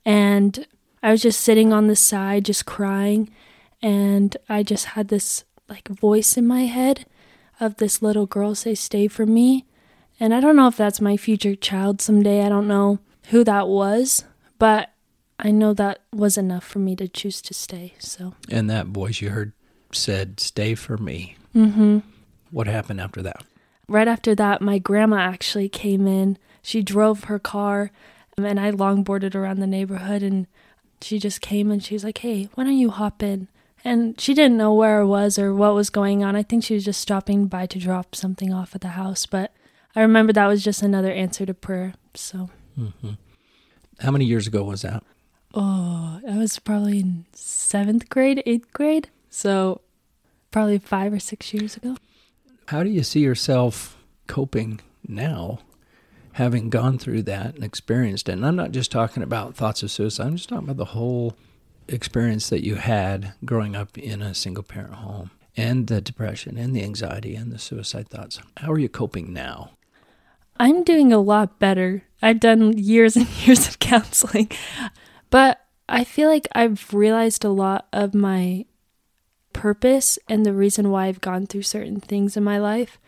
And 0.06 0.66
I 1.02 1.12
was 1.12 1.22
just 1.22 1.42
sitting 1.42 1.72
on 1.72 1.88
the 1.88 1.96
side, 1.96 2.46
just 2.46 2.66
crying. 2.66 3.30
And 3.82 4.36
I 4.50 4.64
just 4.64 4.86
had 4.86 5.10
this 5.10 5.44
like 5.70 5.88
voice 5.88 6.38
in 6.38 6.48
my 6.48 6.66
head 6.66 7.06
of 7.60 7.78
this 7.78 8.02
little 8.02 8.26
girl 8.26 8.56
say, 8.56 8.76
Stay 8.76 9.08
for 9.08 9.26
me. 9.26 9.66
And 10.20 10.34
I 10.34 10.40
don't 10.40 10.56
know 10.56 10.68
if 10.68 10.78
that's 10.78 11.02
my 11.02 11.18
future 11.18 11.56
child 11.56 12.02
someday. 12.02 12.46
I 12.46 12.50
don't 12.50 12.68
know 12.68 13.00
who 13.30 13.44
that 13.44 13.68
was, 13.68 14.24
but 14.60 14.90
I 15.40 15.52
know 15.52 15.74
that 15.74 16.00
was 16.12 16.38
enough 16.38 16.64
for 16.64 16.80
me 16.80 16.96
to 16.96 17.08
choose 17.08 17.42
to 17.44 17.54
stay. 17.54 17.94
So, 18.00 18.36
And 18.50 18.70
that 18.70 18.88
voice 18.88 19.22
you 19.22 19.30
heard 19.32 19.54
said, 19.92 20.40
Stay 20.40 20.76
for 20.76 20.98
me. 20.98 21.36
mm-hmm. 21.56 22.00
What 22.52 22.68
happened 22.68 23.02
after 23.02 23.22
that? 23.24 23.44
Right 23.88 24.08
after 24.08 24.34
that, 24.36 24.62
my 24.62 24.78
grandma 24.80 25.18
actually 25.18 25.70
came 25.70 26.08
in. 26.08 26.38
She 26.62 26.82
drove 26.82 27.26
her 27.26 27.40
car, 27.40 27.92
um, 28.38 28.46
and 28.46 28.60
I 28.60 28.72
longboarded 28.72 29.36
around 29.36 29.60
the 29.60 29.68
neighborhood. 29.68 30.24
And 30.24 30.48
she 31.02 31.20
just 31.20 31.42
came 31.42 31.70
and 31.72 31.84
she 31.84 31.94
was 31.96 32.04
like, 32.04 32.20
"Hey, 32.20 32.50
why 32.56 32.64
don't 32.64 32.78
you 32.78 32.90
hop 32.90 33.22
in?" 33.24 33.48
And 33.86 34.20
she 34.20 34.34
didn't 34.34 34.58
know 34.58 34.74
where 34.74 35.02
I 35.02 35.04
was 35.04 35.38
or 35.38 35.54
what 35.54 35.74
was 35.76 35.90
going 35.90 36.24
on. 36.24 36.36
I 36.38 36.44
think 36.44 36.64
she 36.64 36.74
was 36.74 36.86
just 36.86 37.02
stopping 37.02 37.48
by 37.48 37.66
to 37.66 37.78
drop 37.80 38.16
something 38.16 38.54
off 38.54 38.74
at 38.76 38.82
the 38.82 38.90
house. 38.90 39.26
But 39.26 39.52
I 39.96 40.02
remember 40.02 40.32
that 40.34 40.48
was 40.48 40.64
just 40.64 40.82
another 40.82 41.12
answer 41.12 41.46
to 41.46 41.54
prayer. 41.54 41.94
So, 42.16 42.50
hmm 42.76 43.12
How 44.00 44.12
many 44.12 44.24
years 44.26 44.48
ago 44.48 44.64
was 44.64 44.82
that? 44.84 45.04
oh, 45.56 46.20
I 46.28 46.38
was 46.38 46.58
probably 46.58 47.00
in 47.00 47.26
seventh 47.34 48.10
grade, 48.10 48.42
eighth 48.46 48.72
grade. 48.74 49.10
So, 49.30 49.82
probably 50.50 50.80
five 50.80 51.12
or 51.14 51.20
six 51.20 51.54
years 51.54 51.76
ago. 51.78 51.98
How 52.68 52.84
do 52.84 52.90
you 52.90 53.04
see 53.04 53.20
yourself 53.20 53.98
coping 54.28 54.80
now, 55.08 55.60
having 56.34 56.70
gone 56.70 56.98
through 56.98 57.24
that 57.24 57.56
and 57.56 57.64
experienced 57.64 58.30
it? 58.30 58.34
And 58.34 58.46
I'm 58.46 58.56
not 58.56 58.72
just 58.72 58.92
talking 58.92 59.24
about 59.24 59.56
thoughts 59.56 59.84
of 59.84 59.92
suicide, 59.92 60.28
I'm 60.28 60.38
just 60.38 60.50
talking 60.50 60.66
about 60.66 60.78
the 60.78 60.86
whole 60.86 61.36
experience 61.88 62.50
that 62.50 62.64
you 62.64 62.76
had 62.76 63.34
growing 63.44 63.76
up 63.76 63.98
in 63.98 64.22
a 64.22 64.34
single 64.34 64.64
parent 64.64 64.96
home 64.96 65.32
and 65.56 65.88
the 65.88 66.02
depression 66.02 66.58
and 66.58 66.76
the 66.76 66.84
anxiety 66.84 67.36
and 67.36 67.52
the 67.52 67.60
suicide 67.60 68.10
thoughts. 68.10 68.40
How 68.58 68.72
are 68.72 68.80
you 68.80 68.90
coping 68.90 69.34
now? 69.34 69.72
I'm 70.58 70.84
doing 70.84 71.12
a 71.12 71.20
lot 71.20 71.60
better. 71.60 72.04
I've 72.22 72.40
done 72.40 72.78
years 72.78 73.16
and 73.16 73.28
years 73.46 73.68
of 73.68 73.80
counseling, 73.80 74.50
but 75.30 75.60
I 75.90 76.04
feel 76.04 76.30
like 76.30 76.48
I've 76.54 76.94
realized 76.94 77.44
a 77.44 77.50
lot 77.50 77.88
of 77.92 78.14
my 78.14 78.66
purpose 79.64 80.20
and 80.28 80.46
the 80.46 80.52
reason 80.52 80.92
why 80.92 81.06
I've 81.06 81.22
gone 81.22 81.48
through 81.48 81.62
certain 81.62 82.02
things 82.02 82.36
in 82.36 82.44
my 82.44 82.58
life. 82.58 83.00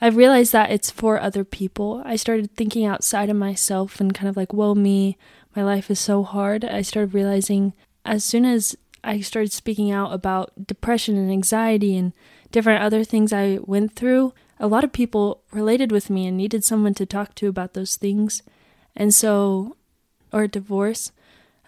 I've 0.00 0.16
realized 0.16 0.50
that 0.54 0.70
it's 0.70 0.90
for 0.90 1.20
other 1.20 1.44
people. 1.44 2.02
I 2.06 2.16
started 2.16 2.56
thinking 2.56 2.86
outside 2.86 3.28
of 3.28 3.36
myself 3.36 4.00
and 4.00 4.14
kind 4.14 4.26
of 4.26 4.34
like, 4.34 4.54
whoa, 4.54 4.74
me, 4.74 5.18
my 5.54 5.62
life 5.62 5.90
is 5.90 6.00
so 6.00 6.22
hard. 6.22 6.64
I 6.64 6.80
started 6.80 7.12
realizing 7.12 7.74
as 8.02 8.24
soon 8.24 8.46
as 8.46 8.74
I 9.04 9.20
started 9.20 9.52
speaking 9.52 9.90
out 9.90 10.14
about 10.14 10.66
depression 10.66 11.18
and 11.18 11.30
anxiety 11.30 11.94
and 11.98 12.14
different 12.50 12.82
other 12.82 13.04
things 13.04 13.30
I 13.30 13.58
went 13.60 13.94
through, 13.94 14.32
a 14.58 14.68
lot 14.68 14.84
of 14.84 14.92
people 14.92 15.42
related 15.52 15.92
with 15.92 16.08
me 16.08 16.26
and 16.26 16.34
needed 16.34 16.64
someone 16.64 16.94
to 16.94 17.04
talk 17.04 17.34
to 17.34 17.48
about 17.48 17.74
those 17.74 17.96
things. 17.96 18.42
And 18.96 19.12
so, 19.12 19.76
or 20.32 20.46
divorce, 20.46 21.12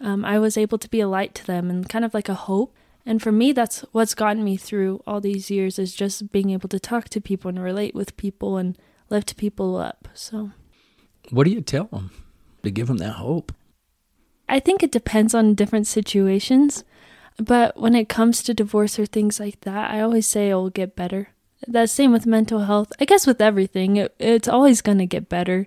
um, 0.01 0.25
I 0.25 0.39
was 0.39 0.57
able 0.57 0.79
to 0.79 0.89
be 0.89 1.01
a 1.01 1.07
light 1.17 1.35
to 1.35 1.47
them 1.47 1.69
and 1.69 1.87
kind 1.87 2.03
of 2.03 2.15
like 2.15 2.31
a 2.31 2.45
hope. 2.49 2.75
And 3.05 3.21
for 3.21 3.33
me, 3.33 3.53
that's 3.53 3.81
what's 3.93 4.15
gotten 4.15 4.45
me 4.45 4.57
through 4.57 5.03
all 5.07 5.21
these 5.21 5.51
years 5.51 5.79
is 5.79 5.95
just 5.95 6.31
being 6.31 6.51
able 6.51 6.69
to 6.69 6.79
talk 6.79 7.09
to 7.11 7.21
people 7.21 7.49
and 7.49 7.63
relate 7.63 7.95
with 7.95 8.17
people 8.17 8.57
and 8.59 8.79
lift 9.11 9.37
people 9.37 9.77
up. 9.77 10.09
So 10.15 10.51
What 11.31 11.45
do 11.45 11.51
you 11.51 11.61
tell 11.61 11.85
them 11.85 12.11
to 12.63 12.71
give 12.71 12.87
them 12.87 12.99
that 12.99 13.15
hope? 13.15 13.53
I 14.49 14.61
think 14.61 14.83
it 14.83 14.93
depends 14.93 15.35
on 15.35 15.55
different 15.55 15.87
situations. 15.87 16.85
But 17.39 17.77
when 17.77 17.95
it 17.95 18.09
comes 18.09 18.43
to 18.43 18.55
divorce 18.55 18.99
or 18.99 19.07
things 19.07 19.41
like 19.41 19.61
that, 19.63 19.91
I 19.91 20.01
always 20.01 20.27
say 20.27 20.51
it 20.51 20.55
will 20.55 20.71
get 20.71 20.95
better. 20.95 21.31
That's 21.67 21.93
same 21.93 22.13
with 22.13 22.27
mental 22.27 22.61
health. 22.61 22.93
I 23.01 23.05
guess 23.05 23.27
with 23.27 23.41
everything, 23.41 23.97
it, 23.97 24.15
it's 24.19 24.49
always 24.49 24.83
going 24.83 24.99
to 24.99 25.07
get 25.07 25.29
better. 25.29 25.67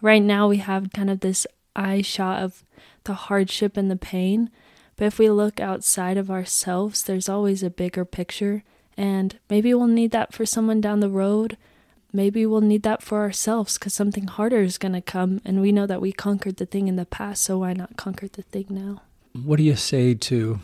Right 0.00 0.22
now, 0.22 0.48
we 0.48 0.58
have 0.58 0.92
kind 0.92 1.10
of 1.10 1.20
this 1.20 1.46
eye 1.76 2.02
shot 2.02 2.42
of 2.42 2.64
the 3.04 3.14
hardship 3.14 3.76
and 3.76 3.90
the 3.90 3.96
pain. 3.96 4.50
But 4.96 5.06
if 5.06 5.18
we 5.18 5.30
look 5.30 5.60
outside 5.60 6.16
of 6.16 6.30
ourselves, 6.30 7.02
there's 7.02 7.28
always 7.28 7.62
a 7.62 7.70
bigger 7.70 8.04
picture. 8.04 8.62
And 8.96 9.38
maybe 9.48 9.72
we'll 9.74 9.86
need 9.86 10.10
that 10.10 10.32
for 10.32 10.44
someone 10.44 10.80
down 10.80 11.00
the 11.00 11.08
road. 11.08 11.56
Maybe 12.12 12.44
we'll 12.44 12.60
need 12.60 12.82
that 12.82 13.02
for 13.02 13.20
ourselves 13.20 13.78
because 13.78 13.94
something 13.94 14.26
harder 14.26 14.60
is 14.60 14.76
going 14.76 14.92
to 14.92 15.00
come. 15.00 15.40
And 15.44 15.60
we 15.60 15.72
know 15.72 15.86
that 15.86 16.02
we 16.02 16.12
conquered 16.12 16.58
the 16.58 16.66
thing 16.66 16.88
in 16.88 16.96
the 16.96 17.06
past, 17.06 17.42
so 17.42 17.58
why 17.58 17.72
not 17.72 17.96
conquer 17.96 18.28
the 18.28 18.42
thing 18.42 18.66
now? 18.68 19.00
What 19.32 19.56
do 19.56 19.62
you 19.62 19.76
say 19.76 20.12
to 20.14 20.60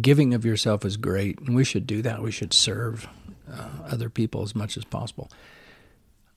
giving 0.00 0.34
of 0.34 0.44
yourself 0.44 0.84
is 0.84 0.96
great, 0.96 1.38
and 1.40 1.54
we 1.54 1.64
should 1.64 1.86
do 1.86 2.02
that. 2.02 2.22
We 2.22 2.30
should 2.30 2.52
serve 2.52 3.08
uh, 3.50 3.68
other 3.90 4.08
people 4.08 4.42
as 4.42 4.54
much 4.54 4.76
as 4.76 4.84
possible. 4.84 5.30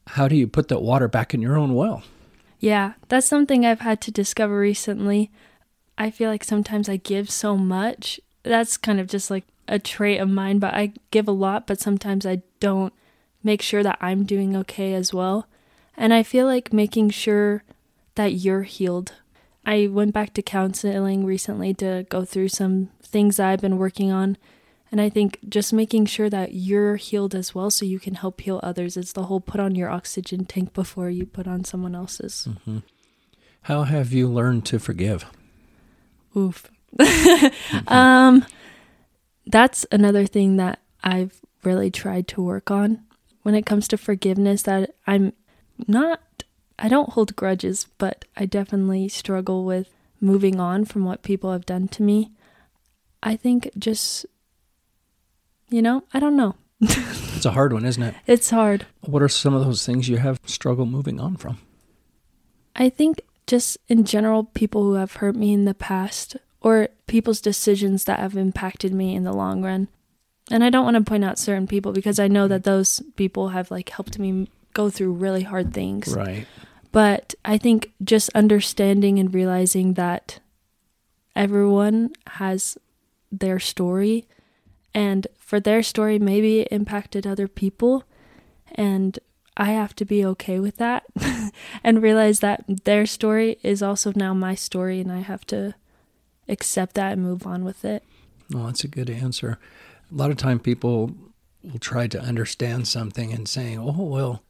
How 0.07 0.27
do 0.27 0.35
you 0.35 0.47
put 0.47 0.69
that 0.69 0.81
water 0.81 1.07
back 1.07 1.33
in 1.33 1.41
your 1.41 1.57
own 1.57 1.73
well? 1.73 2.03
Yeah, 2.59 2.93
that's 3.09 3.27
something 3.27 3.65
I've 3.65 3.81
had 3.81 4.01
to 4.01 4.11
discover 4.11 4.59
recently. 4.59 5.29
I 5.97 6.11
feel 6.11 6.29
like 6.29 6.43
sometimes 6.43 6.87
I 6.87 6.97
give 6.97 7.29
so 7.29 7.57
much. 7.57 8.19
That's 8.43 8.77
kind 8.77 8.99
of 8.99 9.07
just 9.07 9.31
like 9.31 9.45
a 9.67 9.79
trait 9.79 10.19
of 10.19 10.29
mine, 10.29 10.59
but 10.59 10.73
I 10.73 10.93
give 11.11 11.27
a 11.27 11.31
lot, 11.31 11.67
but 11.67 11.79
sometimes 11.79 12.25
I 12.25 12.41
don't 12.59 12.93
make 13.43 13.61
sure 13.61 13.83
that 13.83 13.97
I'm 13.99 14.23
doing 14.23 14.55
okay 14.57 14.93
as 14.93 15.13
well. 15.13 15.47
And 15.95 16.13
I 16.13 16.23
feel 16.23 16.45
like 16.45 16.71
making 16.71 17.09
sure 17.09 17.63
that 18.15 18.33
you're 18.33 18.63
healed. 18.63 19.13
I 19.65 19.87
went 19.87 20.13
back 20.13 20.33
to 20.35 20.41
counseling 20.41 21.25
recently 21.25 21.73
to 21.75 22.05
go 22.09 22.23
through 22.23 22.49
some 22.49 22.89
things 23.01 23.39
I've 23.39 23.61
been 23.61 23.77
working 23.77 24.11
on. 24.11 24.37
And 24.91 25.01
I 25.01 25.09
think 25.09 25.39
just 25.49 25.73
making 25.73 26.05
sure 26.05 26.29
that 26.29 26.53
you're 26.53 26.95
healed 26.95 27.35
as 27.35 27.53
well 27.53 27.69
so 27.69 27.83
you 27.83 27.99
can 27.99 28.15
help 28.15 28.39
heal 28.39 28.61
others. 28.63 28.95
It's 28.95 29.11
the 29.11 29.23
whole 29.23 29.41
put 29.41 29.59
on 29.59 29.75
your 29.75 29.89
oxygen 29.89 30.45
tank 30.45 30.73
before 30.73 31.09
you 31.09 31.25
put 31.25 31.47
on 31.47 31.65
someone 31.65 31.95
else's. 31.95 32.47
Mm-hmm. 32.49 32.77
How 33.63 33.83
have 33.83 34.13
you 34.13 34.29
learned 34.29 34.65
to 34.67 34.79
forgive? 34.79 35.25
Oof. 36.37 36.69
um, 37.87 38.45
that's 39.45 39.85
another 39.91 40.25
thing 40.25 40.57
that 40.57 40.79
I've 41.03 41.39
really 41.63 41.91
tried 41.91 42.27
to 42.29 42.41
work 42.41 42.69
on 42.71 43.03
when 43.43 43.55
it 43.55 43.65
comes 43.65 43.87
to 43.89 43.97
forgiveness. 43.97 44.63
That 44.63 44.91
I'm 45.05 45.33
not, 45.87 46.43
I 46.77 46.87
don't 46.87 47.09
hold 47.09 47.35
grudges, 47.35 47.87
but 47.97 48.25
I 48.35 48.45
definitely 48.45 49.09
struggle 49.09 49.65
with 49.65 49.89
moving 50.19 50.59
on 50.59 50.85
from 50.85 51.05
what 51.05 51.23
people 51.23 51.51
have 51.51 51.65
done 51.65 51.87
to 51.89 52.03
me. 52.03 52.31
I 53.23 53.35
think 53.35 53.69
just, 53.77 54.25
you 55.69 55.81
know, 55.81 56.03
I 56.13 56.19
don't 56.19 56.37
know. 56.37 56.55
It's 57.37 57.45
a 57.45 57.51
hard 57.51 57.71
one, 57.71 57.85
isn't 57.85 58.01
it? 58.01 58.15
It's 58.25 58.49
hard. 58.49 58.87
What 59.01 59.21
are 59.21 59.29
some 59.29 59.53
of 59.53 59.63
those 59.63 59.85
things 59.85 60.09
you 60.09 60.17
have 60.17 60.39
struggle 60.45 60.87
moving 60.87 61.19
on 61.19 61.35
from? 61.35 61.59
I 62.75 62.89
think 62.89 63.21
just 63.47 63.77
in 63.87 64.03
general, 64.03 64.43
people 64.43 64.83
who 64.83 64.93
have 64.93 65.13
hurt 65.13 65.35
me 65.35 65.53
in 65.53 65.65
the 65.65 65.73
past 65.73 66.37
or 66.61 66.89
people's 67.07 67.41
decisions 67.41 68.03
that 68.03 68.19
have 68.19 68.35
impacted 68.35 68.93
me 68.93 69.15
in 69.15 69.23
the 69.23 69.33
long 69.33 69.63
run. 69.63 69.87
And 70.51 70.63
I 70.63 70.69
don't 70.69 70.85
want 70.85 70.95
to 70.97 71.09
point 71.09 71.23
out 71.23 71.39
certain 71.39 71.67
people 71.67 71.91
because 71.91 72.19
I 72.19 72.27
know 72.27 72.47
that 72.47 72.61
mm-hmm. 72.61 72.69
those 72.69 73.01
people 73.15 73.49
have 73.49 73.71
like 73.71 73.89
helped 73.89 74.19
me 74.19 74.49
go 74.73 74.89
through 74.89 75.13
really 75.13 75.43
hard 75.43 75.73
things. 75.73 76.13
Right. 76.15 76.45
But 76.91 77.35
I 77.43 77.57
think 77.57 77.91
just 78.03 78.29
understanding 78.35 79.19
and 79.19 79.33
realizing 79.33 79.93
that 79.93 80.39
everyone 81.35 82.11
has 82.27 82.77
their 83.31 83.59
story 83.59 84.27
and 84.93 85.27
for 85.37 85.59
their 85.59 85.83
story 85.83 86.17
maybe 86.17 86.61
it 86.61 86.69
impacted 86.71 87.27
other 87.27 87.47
people 87.47 88.03
and 88.73 89.19
I 89.57 89.71
have 89.71 89.95
to 89.95 90.05
be 90.05 90.23
okay 90.23 90.59
with 90.59 90.77
that 90.77 91.05
and 91.83 92.01
realize 92.01 92.39
that 92.41 92.63
their 92.85 93.05
story 93.07 93.57
is 93.63 93.81
also 93.81 94.13
now 94.15 94.33
my 94.33 94.53
story 94.53 95.01
and 95.01 95.11
I 95.11 95.19
have 95.19 95.45
to 95.47 95.73
accept 96.47 96.93
that 96.95 97.13
and 97.13 97.23
move 97.23 97.45
on 97.47 97.65
with 97.65 97.83
it. 97.83 98.03
Well, 98.51 98.67
that's 98.67 98.83
a 98.83 98.87
good 98.87 99.09
answer. 99.09 99.57
A 100.11 100.15
lot 100.15 100.29
of 100.31 100.37
time 100.37 100.59
people 100.59 101.11
will 101.63 101.79
try 101.79 102.07
to 102.07 102.21
understand 102.21 102.87
something 102.87 103.33
and 103.33 103.49
saying, 103.49 103.79
"Oh, 103.79 104.03
well, 104.03 104.43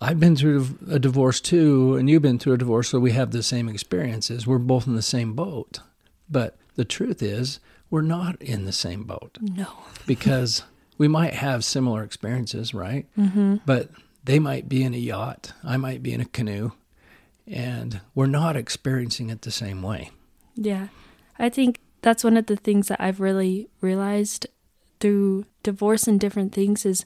I've 0.00 0.20
been 0.20 0.36
through 0.36 0.78
a 0.90 0.98
divorce 0.98 1.40
too, 1.40 1.94
and 1.96 2.10
you've 2.10 2.20
been 2.22 2.38
through 2.38 2.54
a 2.54 2.58
divorce, 2.58 2.88
so 2.88 2.98
we 2.98 3.12
have 3.12 3.30
the 3.30 3.42
same 3.42 3.68
experiences. 3.68 4.46
We're 4.46 4.58
both 4.58 4.86
in 4.86 4.94
the 4.94 5.00
same 5.02 5.32
boat." 5.34 5.80
But 6.28 6.58
the 6.74 6.84
truth 6.84 7.22
is, 7.22 7.60
we're 7.88 8.02
not 8.02 8.40
in 8.42 8.64
the 8.66 8.72
same 8.72 9.04
boat. 9.04 9.38
No. 9.40 9.68
because 10.06 10.64
we 10.98 11.08
might 11.08 11.34
have 11.34 11.64
similar 11.64 12.02
experiences, 12.02 12.74
right? 12.74 13.06
Mm-hmm. 13.18 13.56
But 13.64 13.88
they 14.24 14.38
might 14.38 14.68
be 14.68 14.82
in 14.82 14.94
a 14.94 14.98
yacht, 14.98 15.52
I 15.64 15.76
might 15.76 16.02
be 16.02 16.12
in 16.12 16.20
a 16.20 16.26
canoe, 16.26 16.72
and 17.46 18.00
we're 18.14 18.26
not 18.26 18.56
experiencing 18.56 19.30
it 19.30 19.42
the 19.42 19.50
same 19.50 19.82
way. 19.82 20.10
Yeah. 20.54 20.88
I 21.38 21.48
think 21.48 21.80
that's 22.02 22.24
one 22.24 22.36
of 22.36 22.46
the 22.46 22.56
things 22.56 22.88
that 22.88 23.00
I've 23.00 23.20
really 23.20 23.68
realized 23.80 24.46
through 25.00 25.46
divorce 25.62 26.06
and 26.06 26.20
different 26.20 26.52
things 26.52 26.84
is 26.84 27.04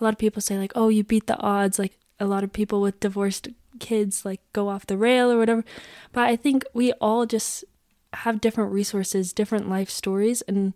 a 0.00 0.04
lot 0.04 0.12
of 0.12 0.18
people 0.18 0.42
say 0.42 0.58
like, 0.58 0.72
"Oh, 0.74 0.88
you 0.88 1.04
beat 1.04 1.26
the 1.26 1.38
odds." 1.38 1.78
Like 1.78 1.98
a 2.18 2.26
lot 2.26 2.44
of 2.44 2.52
people 2.52 2.80
with 2.80 3.00
divorced 3.00 3.48
kids 3.78 4.24
like 4.24 4.40
go 4.52 4.68
off 4.68 4.86
the 4.86 4.96
rail 4.96 5.30
or 5.30 5.38
whatever. 5.38 5.64
But 6.12 6.24
I 6.24 6.36
think 6.36 6.64
we 6.72 6.92
all 6.94 7.26
just 7.26 7.64
have 8.12 8.40
different 8.40 8.72
resources, 8.72 9.32
different 9.32 9.68
life 9.68 9.90
stories 9.90 10.42
and 10.42 10.74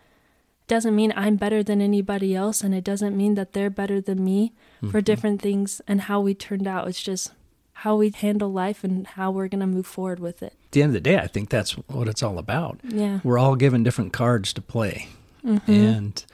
doesn't 0.71 0.95
mean 0.95 1.13
I'm 1.17 1.35
better 1.35 1.63
than 1.65 1.83
anybody 1.83 2.35
else 2.35 2.63
and 2.63 2.73
it 2.73 2.85
doesn't 2.85 3.17
mean 3.17 3.35
that 3.35 3.53
they're 3.55 3.71
better 3.71 4.01
than 4.01 4.25
me 4.25 4.53
mm-hmm. 4.77 4.91
for 4.91 5.01
different 5.01 5.43
things 5.43 5.83
and 5.89 6.03
how 6.03 6.21
we 6.21 6.33
turned 6.33 6.69
out. 6.69 6.87
It's 6.87 7.03
just 7.03 7.33
how 7.73 7.97
we 7.97 8.11
handle 8.11 8.53
life 8.53 8.85
and 8.85 9.05
how 9.07 9.33
we're 9.33 9.49
going 9.49 9.61
to 9.61 9.67
move 9.67 9.87
forward 9.87 10.21
with 10.21 10.45
it. 10.45 10.55
At 10.67 10.71
the 10.71 10.83
end 10.83 10.91
of 10.91 10.95
the 10.95 11.01
day, 11.01 11.19
I 11.19 11.27
think 11.27 11.51
that's 11.51 11.73
what 11.73 12.07
it's 12.07 12.23
all 12.23 12.39
about. 12.39 12.79
Yeah. 12.85 13.19
We're 13.25 13.39
all 13.39 13.57
given 13.57 13.83
different 13.83 14.13
cards 14.13 14.53
to 14.53 14.63
play. 14.63 15.09
Mm-hmm. 15.45 15.73
And 15.73 16.25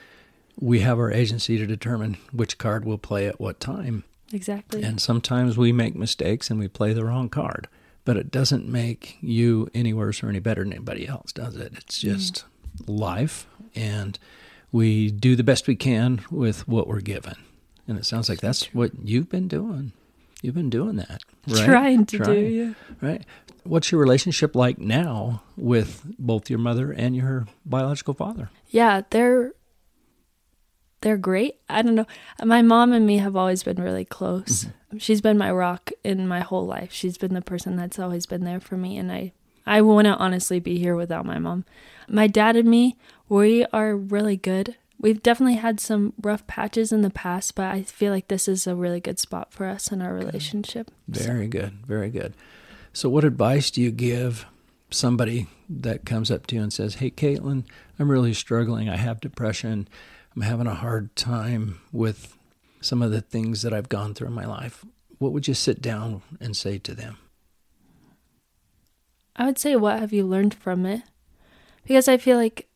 we 0.61 0.81
have 0.81 0.99
our 0.99 1.11
agency 1.11 1.57
to 1.57 1.67
determine 1.67 2.19
which 2.31 2.59
card 2.59 2.85
we'll 2.85 2.99
play 2.99 3.27
at 3.27 3.41
what 3.41 3.59
time. 3.59 4.05
Exactly. 4.35 4.83
And 4.83 5.01
sometimes 5.01 5.57
we 5.57 5.73
make 5.73 5.97
mistakes 5.97 6.51
and 6.51 6.61
we 6.61 6.69
play 6.69 6.93
the 6.93 7.07
wrong 7.07 7.31
card. 7.31 7.69
But 8.05 8.19
it 8.19 8.31
doesn't 8.31 8.69
make 8.69 9.17
you 9.23 9.71
any 9.73 9.95
worse 9.95 10.23
or 10.23 10.29
any 10.29 10.41
better 10.41 10.63
than 10.63 10.75
anybody 10.75 11.09
else, 11.09 11.33
does 11.33 11.57
it? 11.57 11.73
It's 11.77 11.99
just 11.99 12.45
life. 12.87 13.47
And 13.75 14.19
we 14.73 15.11
do 15.11 15.37
the 15.37 15.45
best 15.45 15.67
we 15.67 15.77
can 15.77 16.25
with 16.31 16.67
what 16.69 16.87
we're 16.87 17.01
given. 17.01 17.37
And 17.89 17.99
it 17.99 18.05
sounds 18.05 18.29
like 18.29 18.41
that's 18.41 18.75
what 18.75 18.93
you've 19.05 19.29
been 19.29 19.49
doing. 19.49 19.93
You've 20.43 20.55
been 20.55 20.71
doing 20.71 20.97
that, 20.97 21.23
right? 21.49 21.65
Trying 21.65 22.07
to 22.07 22.19
Trying, 22.19 22.35
do, 22.35 22.41
yeah. 22.41 22.73
Right. 23.01 23.25
What's 23.65 23.91
your 23.91 24.01
relationship 24.01 24.55
like 24.55 24.79
now 24.79 25.43
with 25.57 26.03
both 26.19 26.51
your 26.51 26.59
mother 26.59 26.93
and 26.93 27.17
your 27.17 27.47
biological 27.65 28.15
father? 28.15 28.51
Yeah, 28.69 29.03
they're 29.11 29.53
they're 31.01 31.17
great. 31.17 31.57
I 31.69 31.83
don't 31.83 31.95
know. 31.95 32.07
My 32.45 32.63
mom 32.63 32.93
and 32.93 33.07
me 33.07 33.19
have 33.19 33.37
always 33.37 33.63
been 33.63 33.83
really 33.83 34.05
close. 34.05 34.65
Mm-hmm. 34.65 34.99
She's 34.99 35.21
been 35.21 35.39
my 35.39 35.51
rock 35.51 35.91
in 36.05 36.27
my 36.27 36.41
whole 36.41 36.67
life. 36.67 36.93
She's 36.93 37.19
been 37.19 37.35
the 37.35 37.43
person 37.43 37.77
that's 37.77 37.99
always 37.99 38.27
been 38.27 38.45
there 38.45 38.61
for 38.61 38.77
me 38.77 38.97
and 38.99 39.11
I 39.11 39.33
I 39.67 39.83
wouldn't 39.83 40.21
honestly 40.21 40.61
be 40.61 40.79
here 40.79 40.95
without 40.95 41.27
my 41.27 41.39
mom. 41.39 41.65
My 42.09 42.27
dad 42.27 42.57
and 42.57 42.69
me, 42.69 42.97
we 43.29 43.65
are 43.73 43.97
really 43.97 44.37
good 44.37 44.77
We've 44.99 45.23
definitely 45.23 45.57
had 45.57 45.79
some 45.79 46.15
rough 46.23 46.47
patches 46.47 46.91
in 46.91 47.03
the 47.03 47.11
past, 47.11 47.55
but 47.55 47.67
I 47.67 47.83
feel 47.83 48.13
like 48.13 48.29
this 48.29 48.49
is 48.49 48.67
a 48.67 48.75
really 48.75 49.01
good 49.01 49.19
spot 49.19 49.53
for 49.53 49.67
us 49.67 49.93
in 49.93 50.01
our 50.01 50.15
relationship. 50.15 50.91
Very 51.07 51.47
so. 51.47 51.51
good. 51.51 51.73
Very 51.87 52.09
good. 52.09 52.35
So, 52.93 53.11
what 53.11 53.25
advice 53.25 53.71
do 53.71 53.83
you 53.83 53.91
give 53.91 54.47
somebody 54.91 55.49
that 55.69 56.07
comes 56.07 56.31
up 56.31 56.47
to 56.47 56.57
you 56.57 56.63
and 56.63 56.73
says, 56.73 56.97
Hey, 56.97 57.11
Kaitlyn, 57.11 57.65
I'm 57.99 58.11
really 58.11 58.33
struggling. 58.33 58.89
I 58.89 58.97
have 58.97 59.21
depression. 59.21 59.87
I'm 60.35 60.43
having 60.43 60.67
a 60.67 60.75
hard 60.75 61.15
time 61.15 61.81
with 61.93 62.37
some 62.81 63.03
of 63.03 63.11
the 63.11 63.21
things 63.21 63.63
that 63.63 63.75
I've 63.75 63.91
gone 63.91 64.15
through 64.15 64.29
in 64.29 64.33
my 64.33 64.47
life. 64.47 64.85
What 65.19 65.33
would 65.33 65.47
you 65.47 65.55
sit 65.55 65.83
down 65.83 66.23
and 66.41 66.57
say 66.57 66.79
to 66.79 66.95
them? 66.95 67.19
I 69.37 69.47
would 69.47 69.59
say, 69.59 69.77
What 69.77 70.01
have 70.01 70.13
you 70.13 70.27
learned 70.27 70.55
from 70.55 70.87
it? 70.87 71.03
Because 71.85 72.09
I 72.09 72.17
feel 72.17 72.37
like 72.37 72.69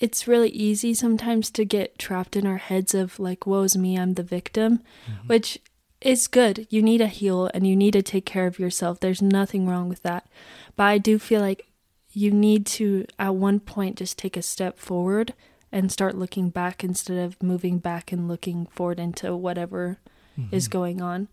it's 0.00 0.26
really 0.26 0.48
easy 0.48 0.94
sometimes 0.94 1.50
to 1.50 1.64
get 1.64 1.98
trapped 1.98 2.34
in 2.34 2.46
our 2.46 2.56
heads 2.56 2.94
of 2.94 3.20
like, 3.20 3.46
woe's 3.46 3.76
me, 3.76 3.98
I'm 3.98 4.14
the 4.14 4.22
victim, 4.22 4.78
mm-hmm. 5.06 5.28
which 5.28 5.58
is 6.00 6.26
good. 6.26 6.66
You 6.70 6.82
need 6.82 6.98
to 6.98 7.06
heal 7.06 7.50
and 7.52 7.66
you 7.66 7.76
need 7.76 7.92
to 7.92 8.02
take 8.02 8.24
care 8.24 8.46
of 8.46 8.58
yourself. 8.58 8.98
There's 8.98 9.20
nothing 9.20 9.68
wrong 9.68 9.88
with 9.88 10.02
that. 10.02 10.26
But 10.74 10.84
I 10.84 10.98
do 10.98 11.18
feel 11.18 11.42
like 11.42 11.66
you 12.12 12.30
need 12.30 12.64
to, 12.66 13.06
at 13.18 13.34
one 13.34 13.60
point, 13.60 13.98
just 13.98 14.18
take 14.18 14.36
a 14.36 14.42
step 14.42 14.78
forward 14.78 15.34
and 15.70 15.92
start 15.92 16.16
looking 16.16 16.48
back 16.48 16.82
instead 16.82 17.18
of 17.18 17.40
moving 17.42 17.78
back 17.78 18.10
and 18.10 18.26
looking 18.26 18.66
forward 18.66 18.98
into 18.98 19.36
whatever 19.36 19.98
mm-hmm. 20.38 20.54
is 20.54 20.66
going 20.66 21.00
on. 21.00 21.28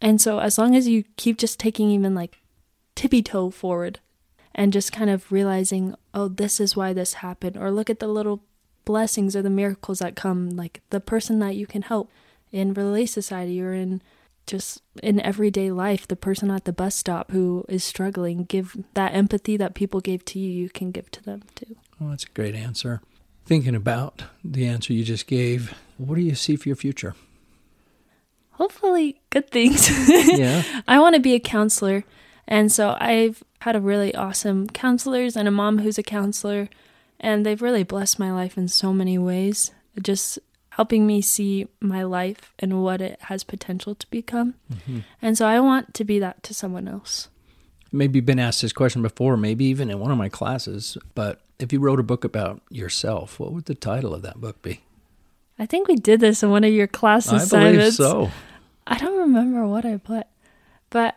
And 0.00 0.20
so, 0.20 0.38
as 0.38 0.58
long 0.58 0.74
as 0.76 0.86
you 0.86 1.04
keep 1.16 1.38
just 1.38 1.58
taking 1.58 1.90
even 1.90 2.14
like 2.14 2.38
tippy 2.96 3.22
toe 3.22 3.50
forward, 3.50 4.00
and 4.54 4.72
just 4.72 4.90
kind 4.90 5.10
of 5.10 5.30
realizing, 5.30 5.94
oh, 6.12 6.26
this 6.26 6.58
is 6.58 6.74
why 6.74 6.92
this 6.92 7.14
happened, 7.14 7.56
or 7.56 7.70
look 7.70 7.88
at 7.88 8.00
the 8.00 8.08
little 8.08 8.42
blessings 8.84 9.36
or 9.36 9.42
the 9.42 9.50
miracles 9.50 10.00
that 10.00 10.16
come, 10.16 10.50
like 10.50 10.80
the 10.90 11.00
person 11.00 11.38
that 11.38 11.54
you 11.54 11.66
can 11.66 11.82
help 11.82 12.10
in 12.50 12.74
Relief 12.74 13.10
Society 13.10 13.60
or 13.62 13.74
in 13.74 14.02
just 14.46 14.80
in 15.02 15.20
everyday 15.20 15.70
life, 15.70 16.06
the 16.06 16.16
person 16.16 16.50
at 16.50 16.64
the 16.64 16.72
bus 16.72 16.94
stop 16.94 17.32
who 17.32 17.64
is 17.68 17.84
struggling, 17.84 18.44
give 18.44 18.76
that 18.94 19.12
empathy 19.12 19.56
that 19.56 19.74
people 19.74 20.00
gave 20.00 20.24
to 20.24 20.38
you, 20.38 20.50
you 20.50 20.70
can 20.70 20.90
give 20.92 21.10
to 21.10 21.22
them 21.22 21.42
too. 21.54 21.76
Well, 21.98 22.10
that's 22.10 22.24
a 22.24 22.28
great 22.28 22.54
answer. 22.54 23.02
Thinking 23.44 23.74
about 23.74 24.22
the 24.44 24.66
answer 24.66 24.92
you 24.92 25.04
just 25.04 25.26
gave, 25.26 25.74
what 25.98 26.14
do 26.14 26.20
you 26.20 26.34
see 26.34 26.56
for 26.56 26.68
your 26.68 26.76
future? 26.76 27.14
Hopefully, 28.52 29.20
good 29.30 29.50
things. 29.50 29.90
yeah. 30.38 30.62
I 30.88 30.98
want 30.98 31.14
to 31.14 31.20
be 31.20 31.34
a 31.34 31.40
counselor. 31.40 32.04
And 32.48 32.70
so 32.70 32.96
I've 33.00 33.42
had 33.60 33.76
a 33.76 33.80
really 33.80 34.14
awesome 34.14 34.68
counselors 34.68 35.36
and 35.36 35.48
a 35.48 35.50
mom 35.50 35.78
who's 35.78 35.98
a 35.98 36.02
counselor, 36.02 36.68
and 37.18 37.44
they've 37.44 37.62
really 37.62 37.82
blessed 37.82 38.18
my 38.18 38.32
life 38.32 38.56
in 38.56 38.68
so 38.68 38.92
many 38.92 39.18
ways. 39.18 39.72
Just 40.00 40.38
helping 40.70 41.06
me 41.06 41.22
see 41.22 41.66
my 41.80 42.02
life 42.02 42.52
and 42.58 42.82
what 42.82 43.00
it 43.00 43.18
has 43.22 43.42
potential 43.42 43.94
to 43.94 44.06
become. 44.10 44.54
Mm-hmm. 44.72 44.98
And 45.22 45.36
so 45.36 45.46
I 45.46 45.58
want 45.58 45.94
to 45.94 46.04
be 46.04 46.18
that 46.18 46.42
to 46.44 46.54
someone 46.54 46.86
else. 46.86 47.28
Maybe 47.92 48.18
you've 48.18 48.26
been 48.26 48.38
asked 48.38 48.60
this 48.60 48.74
question 48.74 49.00
before, 49.00 49.38
maybe 49.38 49.64
even 49.64 49.90
in 49.90 49.98
one 49.98 50.10
of 50.10 50.18
my 50.18 50.28
classes, 50.28 50.98
but 51.14 51.40
if 51.58 51.72
you 51.72 51.80
wrote 51.80 51.98
a 51.98 52.02
book 52.02 52.24
about 52.24 52.60
yourself, 52.68 53.40
what 53.40 53.52
would 53.52 53.64
the 53.64 53.74
title 53.74 54.12
of 54.12 54.20
that 54.22 54.38
book 54.38 54.60
be? 54.60 54.82
I 55.58 55.64
think 55.64 55.88
we 55.88 55.96
did 55.96 56.20
this 56.20 56.42
in 56.42 56.50
one 56.50 56.64
of 56.64 56.72
your 56.72 56.86
class 56.86 57.32
assignments. 57.32 57.98
I 57.98 58.12
believe 58.12 58.28
so. 58.28 58.30
I 58.86 58.98
don't 58.98 59.18
remember 59.18 59.66
what 59.66 59.86
I 59.86 59.96
put, 59.96 60.26
but 60.90 61.16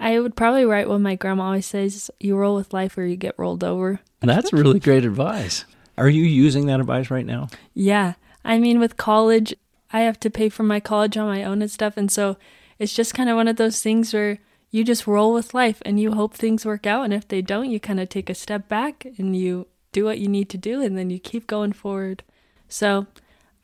I 0.00 0.18
would 0.18 0.34
probably 0.34 0.64
write 0.64 0.88
what 0.88 1.00
my 1.00 1.14
grandma 1.14 1.44
always 1.44 1.66
says 1.66 2.10
you 2.18 2.34
roll 2.34 2.56
with 2.56 2.72
life 2.72 2.96
or 2.96 3.04
you 3.04 3.16
get 3.16 3.38
rolled 3.38 3.62
over. 3.62 4.00
That's 4.22 4.52
really 4.52 4.80
great 4.80 5.04
advice. 5.04 5.66
Are 5.98 6.08
you 6.08 6.22
using 6.22 6.64
that 6.66 6.80
advice 6.80 7.10
right 7.10 7.26
now? 7.26 7.48
Yeah. 7.74 8.14
I 8.42 8.58
mean, 8.58 8.80
with 8.80 8.96
college, 8.96 9.54
I 9.92 10.00
have 10.00 10.18
to 10.20 10.30
pay 10.30 10.48
for 10.48 10.62
my 10.62 10.80
college 10.80 11.18
on 11.18 11.28
my 11.28 11.44
own 11.44 11.60
and 11.60 11.70
stuff. 11.70 11.98
And 11.98 12.10
so 12.10 12.38
it's 12.78 12.94
just 12.94 13.12
kind 13.12 13.28
of 13.28 13.36
one 13.36 13.46
of 13.48 13.56
those 13.56 13.82
things 13.82 14.14
where 14.14 14.38
you 14.70 14.84
just 14.84 15.06
roll 15.06 15.34
with 15.34 15.52
life 15.52 15.82
and 15.84 16.00
you 16.00 16.12
hope 16.12 16.32
things 16.32 16.64
work 16.64 16.86
out. 16.86 17.04
And 17.04 17.12
if 17.12 17.28
they 17.28 17.42
don't, 17.42 17.70
you 17.70 17.78
kind 17.78 18.00
of 18.00 18.08
take 18.08 18.30
a 18.30 18.34
step 18.34 18.68
back 18.68 19.06
and 19.18 19.36
you 19.36 19.66
do 19.92 20.06
what 20.06 20.18
you 20.18 20.28
need 20.28 20.48
to 20.50 20.58
do 20.58 20.80
and 20.80 20.96
then 20.96 21.10
you 21.10 21.18
keep 21.18 21.46
going 21.46 21.72
forward. 21.72 22.22
So 22.68 23.06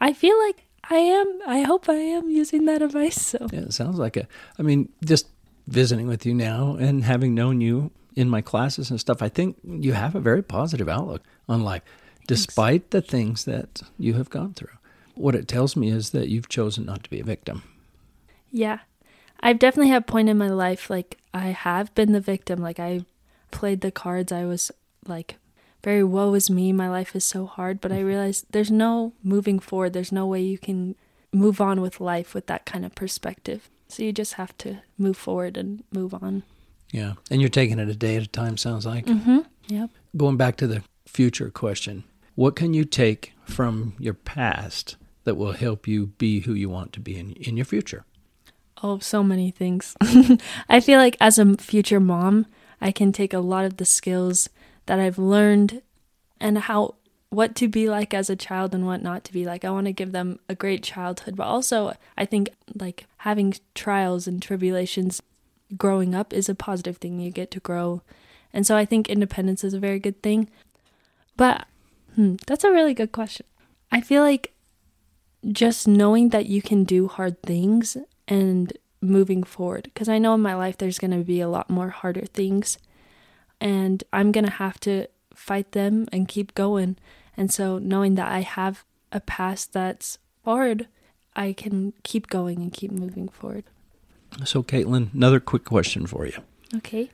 I 0.00 0.12
feel 0.12 0.38
like 0.46 0.66
I 0.90 0.96
am, 0.96 1.38
I 1.46 1.62
hope 1.62 1.88
I 1.88 1.94
am 1.94 2.28
using 2.28 2.66
that 2.66 2.82
advice. 2.82 3.20
So 3.24 3.46
Yeah, 3.50 3.60
it 3.60 3.72
sounds 3.72 3.98
like 3.98 4.16
it. 4.18 4.26
I 4.58 4.62
mean, 4.62 4.90
just 5.02 5.28
visiting 5.66 6.06
with 6.06 6.24
you 6.24 6.34
now 6.34 6.76
and 6.78 7.04
having 7.04 7.34
known 7.34 7.60
you 7.60 7.90
in 8.14 8.28
my 8.28 8.40
classes 8.40 8.90
and 8.90 8.98
stuff, 9.00 9.20
I 9.20 9.28
think 9.28 9.56
you 9.64 9.92
have 9.92 10.14
a 10.14 10.20
very 10.20 10.42
positive 10.42 10.88
outlook 10.88 11.22
on 11.48 11.62
life, 11.62 11.82
despite 12.26 12.90
the 12.90 13.02
things 13.02 13.44
that 13.44 13.82
you 13.98 14.14
have 14.14 14.30
gone 14.30 14.54
through. 14.54 14.76
What 15.14 15.34
it 15.34 15.48
tells 15.48 15.76
me 15.76 15.90
is 15.90 16.10
that 16.10 16.28
you've 16.28 16.48
chosen 16.48 16.84
not 16.86 17.04
to 17.04 17.10
be 17.10 17.20
a 17.20 17.24
victim. 17.24 17.62
yeah, 18.50 18.80
I've 19.40 19.58
definitely 19.58 19.90
had 19.90 20.02
a 20.02 20.12
point 20.12 20.28
in 20.28 20.38
my 20.38 20.48
life 20.48 20.88
like 20.90 21.18
I 21.34 21.48
have 21.48 21.94
been 21.94 22.12
the 22.12 22.20
victim. 22.20 22.60
Like 22.60 22.80
I 22.80 23.04
played 23.50 23.80
the 23.80 23.90
cards. 23.90 24.32
I 24.32 24.44
was 24.44 24.70
like 25.06 25.36
very 25.84 26.02
woe 26.02 26.34
is 26.34 26.50
me. 26.50 26.72
My 26.72 26.88
life 26.88 27.14
is 27.14 27.24
so 27.24 27.46
hard. 27.46 27.80
But 27.80 27.92
I 27.92 27.96
mm-hmm. 27.96 28.06
realized 28.06 28.46
there's 28.50 28.70
no 28.70 29.12
moving 29.22 29.58
forward. 29.58 29.92
There's 29.92 30.12
no 30.12 30.26
way 30.26 30.40
you 30.42 30.58
can 30.58 30.96
move 31.32 31.60
on 31.60 31.80
with 31.80 32.00
life 32.00 32.34
with 32.34 32.46
that 32.46 32.66
kind 32.66 32.84
of 32.84 32.94
perspective. 32.94 33.70
So 33.88 34.02
you 34.02 34.12
just 34.12 34.34
have 34.34 34.56
to 34.58 34.78
move 34.98 35.16
forward 35.16 35.56
and 35.56 35.84
move 35.92 36.14
on. 36.14 36.42
Yeah. 36.90 37.14
And 37.30 37.40
you're 37.40 37.50
taking 37.50 37.78
it 37.78 37.88
a 37.88 37.94
day 37.94 38.16
at 38.16 38.22
a 38.22 38.28
time, 38.28 38.56
sounds 38.56 38.86
like. 38.86 39.06
Mm-hmm. 39.06 39.38
Yep. 39.68 39.90
Going 40.16 40.36
back 40.36 40.56
to 40.56 40.66
the 40.66 40.82
future 41.06 41.50
question, 41.50 42.04
what 42.34 42.56
can 42.56 42.74
you 42.74 42.84
take 42.84 43.32
from 43.44 43.94
your 43.98 44.14
past 44.14 44.96
that 45.24 45.36
will 45.36 45.52
help 45.52 45.88
you 45.88 46.06
be 46.18 46.40
who 46.40 46.52
you 46.52 46.68
want 46.68 46.92
to 46.92 47.00
be 47.00 47.18
in, 47.18 47.32
in 47.32 47.56
your 47.56 47.66
future? 47.66 48.04
Oh, 48.82 48.98
so 48.98 49.22
many 49.22 49.50
things. 49.50 49.96
I 50.68 50.80
feel 50.80 50.98
like 50.98 51.16
as 51.20 51.38
a 51.38 51.56
future 51.56 52.00
mom, 52.00 52.46
I 52.80 52.92
can 52.92 53.10
take 53.10 53.32
a 53.32 53.38
lot 53.38 53.64
of 53.64 53.78
the 53.78 53.86
skills 53.86 54.48
that 54.84 55.00
I've 55.00 55.18
learned 55.18 55.82
and 56.38 56.58
how 56.58 56.96
what 57.36 57.54
to 57.54 57.68
be 57.68 57.86
like 57.86 58.14
as 58.14 58.30
a 58.30 58.34
child 58.34 58.74
and 58.74 58.86
what 58.86 59.02
not 59.02 59.22
to 59.22 59.30
be 59.30 59.44
like. 59.44 59.62
I 59.62 59.68
want 59.68 59.84
to 59.84 59.92
give 59.92 60.12
them 60.12 60.38
a 60.48 60.54
great 60.54 60.82
childhood, 60.82 61.36
but 61.36 61.44
also 61.44 61.92
I 62.16 62.24
think 62.24 62.48
like 62.74 63.06
having 63.18 63.52
trials 63.74 64.26
and 64.26 64.40
tribulations 64.40 65.20
growing 65.76 66.14
up 66.14 66.32
is 66.32 66.48
a 66.48 66.54
positive 66.54 66.96
thing. 66.96 67.20
You 67.20 67.30
get 67.30 67.50
to 67.50 67.60
grow. 67.60 68.00
And 68.54 68.66
so 68.66 68.74
I 68.74 68.86
think 68.86 69.10
independence 69.10 69.64
is 69.64 69.74
a 69.74 69.78
very 69.78 69.98
good 69.98 70.22
thing. 70.22 70.48
But 71.36 71.66
hmm, 72.14 72.36
that's 72.46 72.64
a 72.64 72.72
really 72.72 72.94
good 72.94 73.12
question. 73.12 73.44
I 73.92 74.00
feel 74.00 74.22
like 74.22 74.54
just 75.52 75.86
knowing 75.86 76.30
that 76.30 76.46
you 76.46 76.62
can 76.62 76.84
do 76.84 77.06
hard 77.06 77.42
things 77.42 77.98
and 78.26 78.72
moving 79.02 79.42
forward 79.42 79.90
because 79.92 80.08
I 80.08 80.16
know 80.16 80.32
in 80.32 80.40
my 80.40 80.54
life 80.54 80.78
there's 80.78 80.98
going 80.98 81.10
to 81.10 81.22
be 81.22 81.42
a 81.42 81.50
lot 81.50 81.68
more 81.68 81.90
harder 81.90 82.24
things 82.24 82.78
and 83.60 84.02
I'm 84.10 84.32
going 84.32 84.46
to 84.46 84.52
have 84.52 84.80
to 84.80 85.08
fight 85.34 85.72
them 85.72 86.08
and 86.10 86.26
keep 86.26 86.54
going. 86.54 86.96
And 87.36 87.52
so 87.52 87.78
knowing 87.78 88.14
that 88.14 88.30
I 88.30 88.40
have 88.40 88.84
a 89.12 89.20
past 89.20 89.72
that's 89.72 90.18
hard, 90.44 90.88
I 91.34 91.52
can 91.52 91.92
keep 92.02 92.28
going 92.28 92.60
and 92.60 92.72
keep 92.72 92.90
moving 92.90 93.28
forward. 93.28 93.64
So, 94.44 94.62
Kaitlyn, 94.62 95.14
another 95.14 95.40
quick 95.40 95.64
question 95.64 96.06
for 96.06 96.26
you. 96.26 96.38
Okay. 96.76 97.10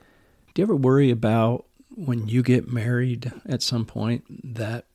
Do 0.55 0.63
you 0.63 0.65
ever 0.65 0.77
worry 0.77 1.11
about 1.11 1.67
when 1.95 2.29
you 2.29 2.43
get 2.43 2.73
married 2.73 3.33
at 3.47 3.63
some 3.63 3.85
point 3.85 4.55
that 4.55 4.87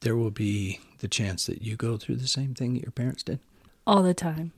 there 0.00 0.16
will 0.16 0.30
be 0.30 0.80
the 0.98 1.08
chance 1.08 1.46
that 1.46 1.62
you 1.62 1.76
go 1.76 1.96
through 1.96 2.16
the 2.16 2.28
same 2.28 2.54
thing 2.54 2.74
that 2.74 2.82
your 2.82 2.92
parents 2.92 3.22
did? 3.22 3.40
All 3.86 4.02
the 4.02 4.14
time. 4.14 4.52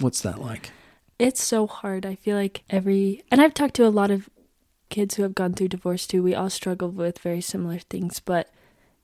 What's 0.00 0.20
that 0.22 0.40
like? 0.40 0.70
It's 1.18 1.42
so 1.42 1.66
hard. 1.66 2.04
I 2.04 2.16
feel 2.16 2.36
like 2.36 2.64
every 2.68 3.22
and 3.30 3.40
I've 3.40 3.54
talked 3.54 3.74
to 3.76 3.86
a 3.86 3.90
lot 3.90 4.10
of 4.10 4.28
kids 4.88 5.14
who 5.14 5.22
have 5.22 5.34
gone 5.34 5.54
through 5.54 5.68
divorce 5.68 6.06
too. 6.06 6.22
We 6.22 6.34
all 6.34 6.50
struggle 6.50 6.90
with 6.90 7.18
very 7.20 7.40
similar 7.40 7.78
things, 7.78 8.20
but 8.20 8.50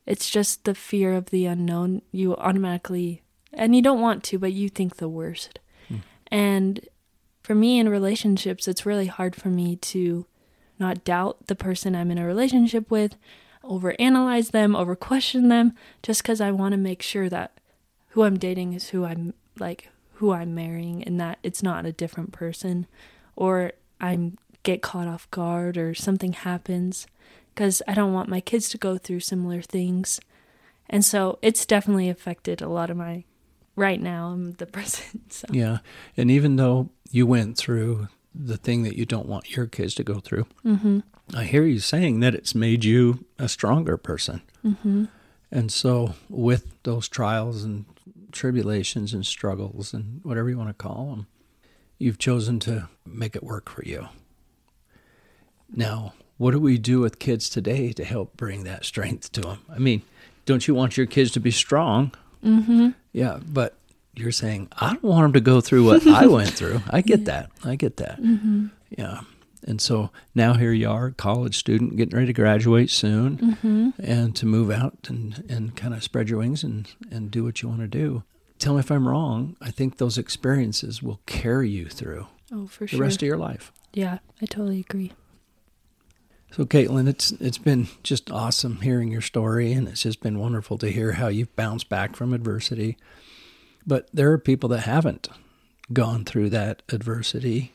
it's 0.08 0.30
just 0.30 0.64
the 0.64 0.74
fear 0.74 1.12
of 1.12 1.26
the 1.26 1.44
unknown. 1.44 2.00
You 2.10 2.34
automatically 2.34 3.22
and 3.52 3.76
you 3.76 3.82
don't 3.82 4.00
want 4.00 4.24
to, 4.24 4.38
but 4.38 4.54
you 4.54 4.70
think 4.70 4.96
the 4.96 5.08
worst. 5.08 5.58
Hmm. 5.86 5.96
And 6.28 6.88
for 7.42 7.54
me 7.54 7.78
in 7.78 7.90
relationships, 7.90 8.66
it's 8.66 8.86
really 8.86 9.06
hard 9.06 9.36
for 9.36 9.48
me 9.50 9.76
to 9.76 10.24
not 10.78 11.04
doubt 11.04 11.46
the 11.46 11.54
person 11.54 11.94
I'm 11.94 12.10
in 12.10 12.16
a 12.16 12.24
relationship 12.24 12.90
with, 12.90 13.16
overanalyze 13.62 14.50
them, 14.52 14.74
over 14.74 14.96
question 14.96 15.48
them, 15.48 15.74
just 16.02 16.22
because 16.22 16.40
I 16.40 16.52
want 16.52 16.72
to 16.72 16.78
make 16.78 17.02
sure 17.02 17.28
that 17.28 17.60
who 18.10 18.22
I'm 18.22 18.38
dating 18.38 18.72
is 18.72 18.88
who 18.88 19.04
I'm 19.04 19.34
like 19.58 19.90
who 20.14 20.32
I'm 20.32 20.54
marrying 20.54 21.04
and 21.04 21.20
that 21.20 21.38
it's 21.42 21.62
not 21.62 21.84
a 21.84 21.92
different 21.92 22.32
person 22.32 22.86
or 23.36 23.72
I'm 24.00 24.38
get 24.62 24.80
caught 24.80 25.06
off 25.06 25.30
guard 25.30 25.76
or 25.76 25.94
something 25.94 26.32
happens 26.32 27.06
because 27.58 27.82
I 27.88 27.94
don't 27.94 28.12
want 28.12 28.28
my 28.28 28.40
kids 28.40 28.68
to 28.68 28.78
go 28.78 28.98
through 28.98 29.18
similar 29.18 29.62
things. 29.62 30.20
And 30.88 31.04
so 31.04 31.40
it's 31.42 31.66
definitely 31.66 32.08
affected 32.08 32.62
a 32.62 32.68
lot 32.68 32.88
of 32.88 32.96
my 32.96 33.24
right 33.74 34.00
now 34.00 34.28
I'm 34.28 34.52
the 34.52 34.66
present. 34.76 35.32
So 35.32 35.48
Yeah. 35.50 35.78
And 36.16 36.30
even 36.30 36.54
though 36.54 36.90
you 37.10 37.26
went 37.26 37.58
through 37.58 38.06
the 38.32 38.56
thing 38.56 38.84
that 38.84 38.96
you 38.96 39.04
don't 39.04 39.26
want 39.26 39.56
your 39.56 39.66
kids 39.66 39.96
to 39.96 40.04
go 40.04 40.20
through, 40.20 40.46
mhm. 40.64 41.02
I 41.34 41.44
hear 41.44 41.64
you 41.64 41.80
saying 41.80 42.20
that 42.20 42.36
it's 42.36 42.54
made 42.54 42.84
you 42.84 43.24
a 43.40 43.48
stronger 43.48 43.96
person. 43.96 44.42
Mhm. 44.64 45.08
And 45.50 45.72
so, 45.72 46.14
with 46.28 46.80
those 46.84 47.08
trials 47.08 47.64
and 47.64 47.86
tribulations 48.30 49.12
and 49.12 49.26
struggles 49.26 49.92
and 49.92 50.20
whatever 50.22 50.48
you 50.48 50.58
want 50.58 50.68
to 50.70 50.74
call 50.74 51.10
them, 51.10 51.26
you've 51.98 52.18
chosen 52.18 52.60
to 52.60 52.88
make 53.04 53.34
it 53.34 53.42
work 53.42 53.68
for 53.68 53.82
you. 53.84 54.08
Now, 55.70 56.12
what 56.38 56.52
do 56.52 56.58
we 56.60 56.78
do 56.78 57.00
with 57.00 57.18
kids 57.18 57.48
today 57.48 57.92
to 57.92 58.04
help 58.04 58.36
bring 58.36 58.64
that 58.64 58.84
strength 58.84 59.30
to 59.32 59.40
them? 59.42 59.58
I 59.68 59.78
mean, 59.78 60.02
don't 60.46 60.66
you 60.66 60.74
want 60.74 60.96
your 60.96 61.06
kids 61.06 61.30
to 61.32 61.40
be 61.40 61.50
strong? 61.50 62.12
Mhm. 62.44 62.94
Yeah, 63.12 63.40
but 63.46 63.76
you're 64.14 64.32
saying, 64.32 64.68
I 64.78 64.94
don't 64.94 65.04
want 65.04 65.22
them 65.24 65.32
to 65.34 65.40
go 65.40 65.60
through 65.60 65.84
what 65.84 66.06
I 66.06 66.26
went 66.38 66.50
through. 66.50 66.80
I 66.90 67.00
get 67.02 67.24
that. 67.26 67.50
I 67.64 67.76
get 67.76 67.98
that. 67.98 68.20
Mhm. 68.22 68.70
Yeah. 68.96 69.20
And 69.66 69.80
so 69.80 70.10
now 70.34 70.54
here 70.54 70.72
you 70.72 70.88
are, 70.88 71.10
college 71.10 71.56
student, 71.58 71.96
getting 71.96 72.14
ready 72.14 72.28
to 72.28 72.32
graduate 72.32 72.90
soon 72.90 73.38
Mhm. 73.62 73.92
and 73.98 74.34
to 74.36 74.46
move 74.46 74.70
out 74.70 75.08
and, 75.08 75.44
and 75.48 75.76
kind 75.76 75.92
of 75.92 76.02
spread 76.02 76.28
your 76.30 76.38
wings 76.38 76.62
and, 76.64 76.88
and 77.10 77.30
do 77.30 77.44
what 77.44 77.60
you 77.60 77.68
want 77.68 77.80
to 77.80 77.88
do. 77.88 78.22
Tell 78.58 78.74
me 78.74 78.80
if 78.80 78.90
I'm 78.90 79.06
wrong. 79.06 79.56
I 79.60 79.70
think 79.70 79.98
those 79.98 80.16
experiences 80.16 81.02
will 81.02 81.20
carry 81.26 81.68
you 81.68 81.86
through 81.88 82.26
Oh, 82.52 82.66
for 82.66 82.84
the 82.84 82.88
sure. 82.88 83.00
rest 83.00 83.20
of 83.22 83.26
your 83.26 83.36
life. 83.36 83.72
yeah, 83.92 84.18
I 84.40 84.46
totally 84.46 84.80
agree. 84.80 85.12
So, 86.50 86.64
Kaitlyn, 86.64 87.08
it's 87.08 87.30
it's 87.32 87.58
been 87.58 87.88
just 88.02 88.30
awesome 88.30 88.80
hearing 88.80 89.12
your 89.12 89.20
story, 89.20 89.72
and 89.72 89.86
it's 89.86 90.02
just 90.02 90.20
been 90.22 90.38
wonderful 90.38 90.78
to 90.78 90.90
hear 90.90 91.12
how 91.12 91.28
you've 91.28 91.54
bounced 91.56 91.88
back 91.88 92.16
from 92.16 92.32
adversity. 92.32 92.96
But 93.86 94.08
there 94.12 94.32
are 94.32 94.38
people 94.38 94.68
that 94.70 94.80
haven't 94.80 95.28
gone 95.92 96.24
through 96.24 96.50
that 96.50 96.82
adversity 96.90 97.72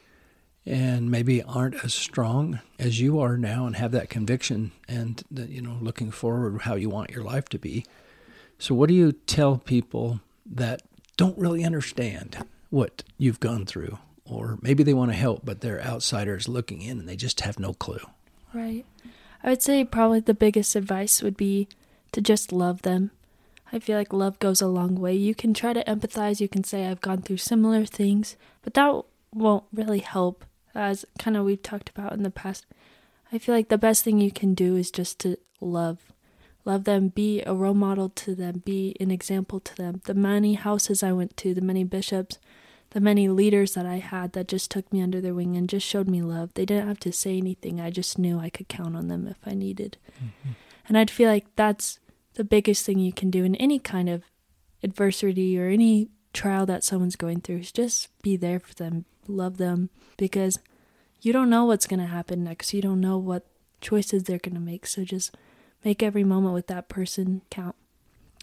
and 0.66 1.12
maybe 1.12 1.44
aren't 1.44 1.84
as 1.84 1.94
strong 1.94 2.60
as 2.80 3.00
you 3.00 3.20
are 3.20 3.38
now 3.38 3.66
and 3.66 3.76
have 3.76 3.92
that 3.92 4.10
conviction 4.10 4.72
and 4.88 5.24
you 5.32 5.62
know 5.62 5.78
looking 5.82 6.12
forward 6.12 6.62
how 6.62 6.76
you 6.76 6.90
want 6.90 7.12
your 7.12 7.24
life 7.24 7.50
to 7.50 7.60
be. 7.60 7.86
So, 8.58 8.74
what 8.76 8.90
do 8.90 8.96
you 8.96 9.12
tell 9.12 9.58
people 9.58 10.20
that 10.46 10.82
don't 11.16 11.38
really 11.38 11.64
understand 11.64 12.38
what 12.70 13.04
you've 13.18 13.40
gone 13.40 13.66
through, 13.66 14.00
or 14.26 14.58
maybe 14.62 14.84
they 14.84 14.94
want 14.94 15.12
to 15.12 15.18
help, 15.18 15.42
but 15.46 15.62
they're 15.62 15.82
outsiders 15.82 16.48
looking 16.48 16.82
in 16.82 17.00
and 17.00 17.08
they 17.08 17.16
just 17.16 17.42
have 17.42 17.60
no 17.60 17.74
clue? 17.74 18.00
Right. 18.54 18.86
I 19.44 19.50
would 19.50 19.62
say 19.62 19.84
probably 19.84 20.20
the 20.20 20.34
biggest 20.34 20.76
advice 20.76 21.22
would 21.22 21.36
be 21.36 21.68
to 22.12 22.22
just 22.22 22.52
love 22.52 22.84
them. 22.84 23.12
I 23.72 23.80
feel 23.80 23.98
like 23.98 24.14
love 24.14 24.38
goes 24.38 24.62
a 24.62 24.68
long 24.68 24.96
way. 24.96 25.16
You 25.16 25.34
can 25.34 25.54
try 25.54 25.74
to 25.74 25.84
empathize, 25.86 26.40
you 26.40 26.48
can 26.48 26.64
say, 26.64 26.86
I've 26.86 27.02
gone 27.02 27.24
through 27.24 27.38
similar 27.38 27.86
things, 27.86 28.36
but 28.62 28.76
that 28.76 29.02
won't 29.34 29.64
really 29.74 30.00
help, 30.00 30.46
as 30.76 31.06
kind 31.18 31.36
of 31.36 31.44
we've 31.44 31.64
talked 31.64 31.90
about 31.90 32.14
in 32.14 32.22
the 32.22 32.30
past. 32.30 32.68
I 33.32 33.40
feel 33.40 33.56
like 33.56 33.70
the 33.70 33.80
best 33.80 34.04
thing 34.04 34.20
you 34.20 34.32
can 34.32 34.54
do 34.54 34.76
is 34.76 34.92
just 34.92 35.18
to 35.22 35.38
love. 35.60 36.14
Love 36.66 36.84
them, 36.84 37.08
be 37.10 37.42
a 37.42 37.54
role 37.56 37.74
model 37.74 38.10
to 38.10 38.36
them, 38.36 38.62
be 38.64 38.96
an 39.00 39.10
example 39.10 39.60
to 39.60 39.76
them. 39.76 40.02
The 40.06 40.14
many 40.14 40.54
houses 40.54 41.02
I 41.02 41.12
went 41.12 41.36
to, 41.38 41.56
the 41.56 41.62
many 41.62 41.84
bishops, 41.84 42.38
the 42.94 43.02
many 43.02 43.28
leaders 43.28 43.74
that 43.74 43.88
I 43.88 43.96
had 43.96 44.34
that 44.34 44.48
just 44.48 44.70
took 44.70 44.92
me 44.94 45.02
under 45.02 45.20
their 45.20 45.34
wing 45.34 45.58
and 45.58 45.68
just 45.68 45.86
showed 45.86 46.08
me 46.08 46.22
love. 46.22 46.54
They 46.54 46.66
didn't 46.66 46.88
have 46.88 47.00
to 47.00 47.12
say 47.12 47.38
anything. 47.38 47.82
I 47.82 47.90
just 47.90 48.20
knew 48.20 48.40
I 48.40 48.50
could 48.50 48.70
count 48.70 48.96
on 48.96 49.08
them 49.08 49.28
if 49.28 49.38
I 49.46 49.56
needed. 49.56 49.98
Mm-hmm. 50.18 50.52
And 50.88 50.98
I'd 50.98 51.10
feel 51.10 51.30
like 51.30 51.48
that's 51.56 52.00
the 52.36 52.44
biggest 52.44 52.86
thing 52.86 53.00
you 53.00 53.12
can 53.12 53.32
do 53.32 53.44
in 53.44 53.56
any 53.56 53.80
kind 53.80 54.10
of 54.10 54.24
adversity 54.84 55.60
or 55.60 55.68
any 55.68 56.10
trial 56.34 56.68
that 56.68 56.84
someone's 56.84 57.16
going 57.16 57.42
through 57.42 57.60
is 57.60 57.72
just 57.72 58.10
be 58.22 58.38
there 58.38 58.60
for 58.60 58.76
them, 58.76 59.06
love 59.28 59.58
them 59.58 59.90
because 60.18 60.60
you 61.22 61.34
don't 61.34 61.50
know 61.50 61.66
what's 61.66 61.88
going 61.88 62.00
to 62.00 62.06
happen 62.06 62.44
next. 62.44 62.76
You 62.76 62.82
don't 62.82 63.02
know 63.02 63.18
what 63.18 63.48
choices 63.82 64.24
they're 64.24 64.38
going 64.38 64.56
to 64.56 64.62
make. 64.62 64.86
So 64.86 65.04
just 65.04 65.36
make 65.84 66.04
every 66.04 66.24
moment 66.24 66.54
with 66.54 66.68
that 66.68 66.90
person 66.90 67.42
count. 67.50 67.76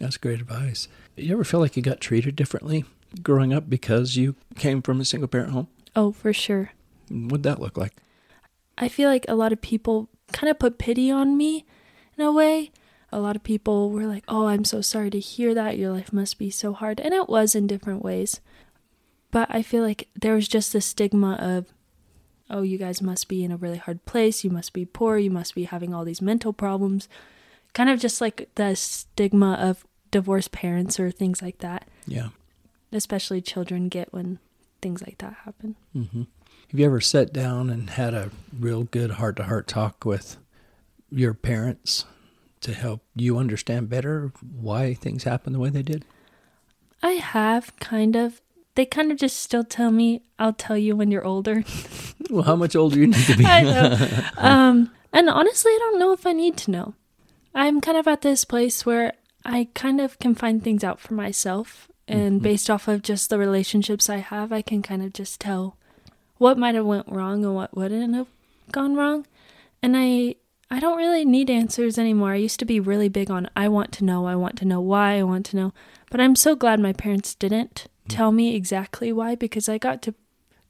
That's 0.01 0.17
great 0.17 0.41
advice. 0.41 0.89
You 1.17 1.35
ever 1.35 1.45
feel 1.45 1.61
like 1.61 1.77
you 1.77 1.83
got 1.83 2.01
treated 2.01 2.35
differently 2.35 2.85
growing 3.23 3.53
up 3.53 3.68
because 3.68 4.16
you 4.16 4.37
came 4.57 4.83
from 4.83 5.01
a 5.01 5.05
single 5.05 5.29
parent 5.29 5.53
home? 5.53 5.68
Oh, 5.96 6.12
for 6.12 6.33
sure. 6.33 6.73
What'd 7.11 7.42
that 7.42 7.61
look 7.61 7.77
like? 7.77 7.94
I 8.79 8.88
feel 8.88 9.09
like 9.11 9.27
a 9.29 9.35
lot 9.35 9.53
of 9.53 9.61
people 9.61 10.09
kind 10.33 10.51
of 10.51 10.59
put 10.59 10.79
pity 10.79 11.11
on 11.11 11.37
me 11.37 11.64
in 12.16 12.25
a 12.25 12.33
way. 12.33 12.70
A 13.12 13.20
lot 13.20 13.37
of 13.37 13.42
people 13.42 13.90
were 13.90 14.07
like, 14.07 14.25
Oh, 14.29 14.46
I'm 14.46 14.64
so 14.64 14.81
sorry 14.81 15.11
to 15.11 15.18
hear 15.18 15.55
that. 15.55 15.77
Your 15.77 15.92
life 15.92 16.12
must 16.12 16.38
be 16.38 16.51
so 16.51 16.73
hard. 16.73 17.01
And 17.01 17.12
it 17.12 17.29
was 17.29 17.55
in 17.55 17.66
different 17.66 18.03
ways. 18.03 18.40
But 19.31 19.49
I 19.51 19.62
feel 19.62 19.83
like 19.83 20.09
there 20.20 20.35
was 20.35 20.49
just 20.49 20.75
a 20.75 20.81
stigma 20.81 21.35
of, 21.35 21.66
Oh, 22.49 22.62
you 22.62 22.79
guys 22.79 23.03
must 23.03 23.29
be 23.29 23.44
in 23.44 23.53
a 23.53 23.57
really 23.57 23.79
hard 23.79 24.05
place. 24.07 24.44
You 24.44 24.51
must 24.51 24.73
be 24.73 24.85
poor. 24.85 25.18
You 25.18 25.31
must 25.31 25.55
be 25.55 25.64
having 25.64 25.92
all 25.92 26.05
these 26.05 26.23
mental 26.23 26.53
problems. 26.53 27.09
Kind 27.75 27.90
of 27.90 28.01
just 28.01 28.20
like 28.20 28.49
the 28.55 28.75
stigma 28.75 29.55
of 29.55 29.85
divorced 30.11 30.53
parents 30.53 30.99
or 30.99 31.11
things 31.11 31.42
like 31.42 31.59
that. 31.59 31.87
Yeah. 32.07 32.29
Especially 32.92 33.40
children 33.40 33.88
get 33.88 34.12
when 34.12 34.38
things 34.83 35.03
like 35.03 35.18
that 35.18 35.35
happen. 35.44 35.76
hmm 35.92 36.22
Have 36.70 36.81
you 36.81 36.87
ever 36.87 37.00
sat 37.00 37.33
down 37.33 37.70
and 37.70 37.90
had 37.90 38.14
a 38.14 38.31
real 38.59 38.85
good 38.85 39.12
heart 39.12 39.37
to 39.37 39.44
heart 39.44 39.68
talk 39.68 40.05
with 40.05 40.37
your 41.11 41.35
parents 41.35 42.05
to 42.62 42.72
help 42.74 43.03
you 43.14 43.38
understand 43.38 43.88
better 43.88 44.33
why 44.40 44.94
things 44.94 45.24
happen 45.24 45.53
the 45.53 45.59
way 45.59 45.70
they 45.70 45.83
did? 45.83 46.05
I 47.03 47.12
have 47.12 47.74
kind 47.81 48.16
of. 48.16 48.40
They 48.76 48.87
kind 48.87 49.11
of 49.11 49.18
just 49.18 49.38
still 49.40 49.64
tell 49.64 49.90
me, 49.90 50.22
I'll 50.38 50.53
tell 50.53 50.79
you 50.79 50.94
when 50.96 51.11
you're 51.11 51.24
older. 51.24 51.64
Well, 52.31 52.44
how 52.44 52.55
much 52.55 52.76
older 52.76 52.96
you 52.96 53.09
need 53.09 53.24
to 53.24 53.37
be? 53.37 53.44
I 53.48 53.62
know. 53.62 53.96
Um, 54.37 54.92
and 55.12 55.29
honestly, 55.29 55.72
I 55.72 55.79
don't 55.81 55.98
know 55.98 56.12
if 56.12 56.24
I 56.26 56.33
need 56.33 56.57
to 56.59 56.70
know. 56.70 56.94
I'm 57.57 57.81
kind 57.81 57.96
of 57.98 58.07
at 58.07 58.20
this 58.20 58.44
place 58.44 58.87
where 58.87 59.14
I 59.44 59.66
kind 59.74 60.00
of 60.00 60.16
can 60.20 60.37
find 60.37 60.62
things 60.62 60.85
out 60.85 61.00
for 61.00 61.14
myself. 61.14 61.88
And 62.11 62.40
Mhm. 62.40 62.42
based 62.42 62.68
off 62.70 62.88
of 62.88 63.03
just 63.03 63.31
the 63.31 63.38
relationships 63.38 64.11
I 64.11 64.16
have, 64.18 64.53
I 64.53 64.62
can 64.62 64.83
kind 64.83 65.03
of 65.03 65.12
just 65.12 65.40
tell 65.40 65.77
what 66.38 66.59
might 66.59 66.75
have 66.75 66.87
went 66.87 67.09
wrong 67.09 67.44
and 67.44 67.55
what 67.55 67.77
wouldn't 67.77 68.14
have 68.14 68.27
gone 68.73 68.94
wrong. 68.94 69.27
And 69.83 69.96
I 69.96 70.35
I 70.73 70.79
don't 70.79 70.99
really 70.99 71.25
need 71.25 71.51
answers 71.51 71.99
anymore. 71.99 72.33
I 72.33 72.37
used 72.37 72.61
to 72.61 72.64
be 72.64 72.79
really 72.79 73.09
big 73.09 73.29
on 73.31 73.49
I 73.57 73.66
want 73.68 73.90
to 73.92 74.05
know, 74.05 74.27
I 74.27 74.37
want 74.37 74.57
to 74.59 74.64
know 74.64 74.81
why, 74.81 75.18
I 75.18 75.25
want 75.25 75.46
to 75.46 75.57
know. 75.57 75.73
But 76.11 76.20
I'm 76.20 76.37
so 76.37 76.55
glad 76.55 76.79
my 76.79 76.92
parents 76.92 77.35
didn't 77.35 77.87
tell 78.09 78.31
me 78.33 78.55
exactly 78.55 79.12
why 79.12 79.35
because 79.35 79.68
I 79.68 79.79
got 79.79 80.01
to 80.03 80.14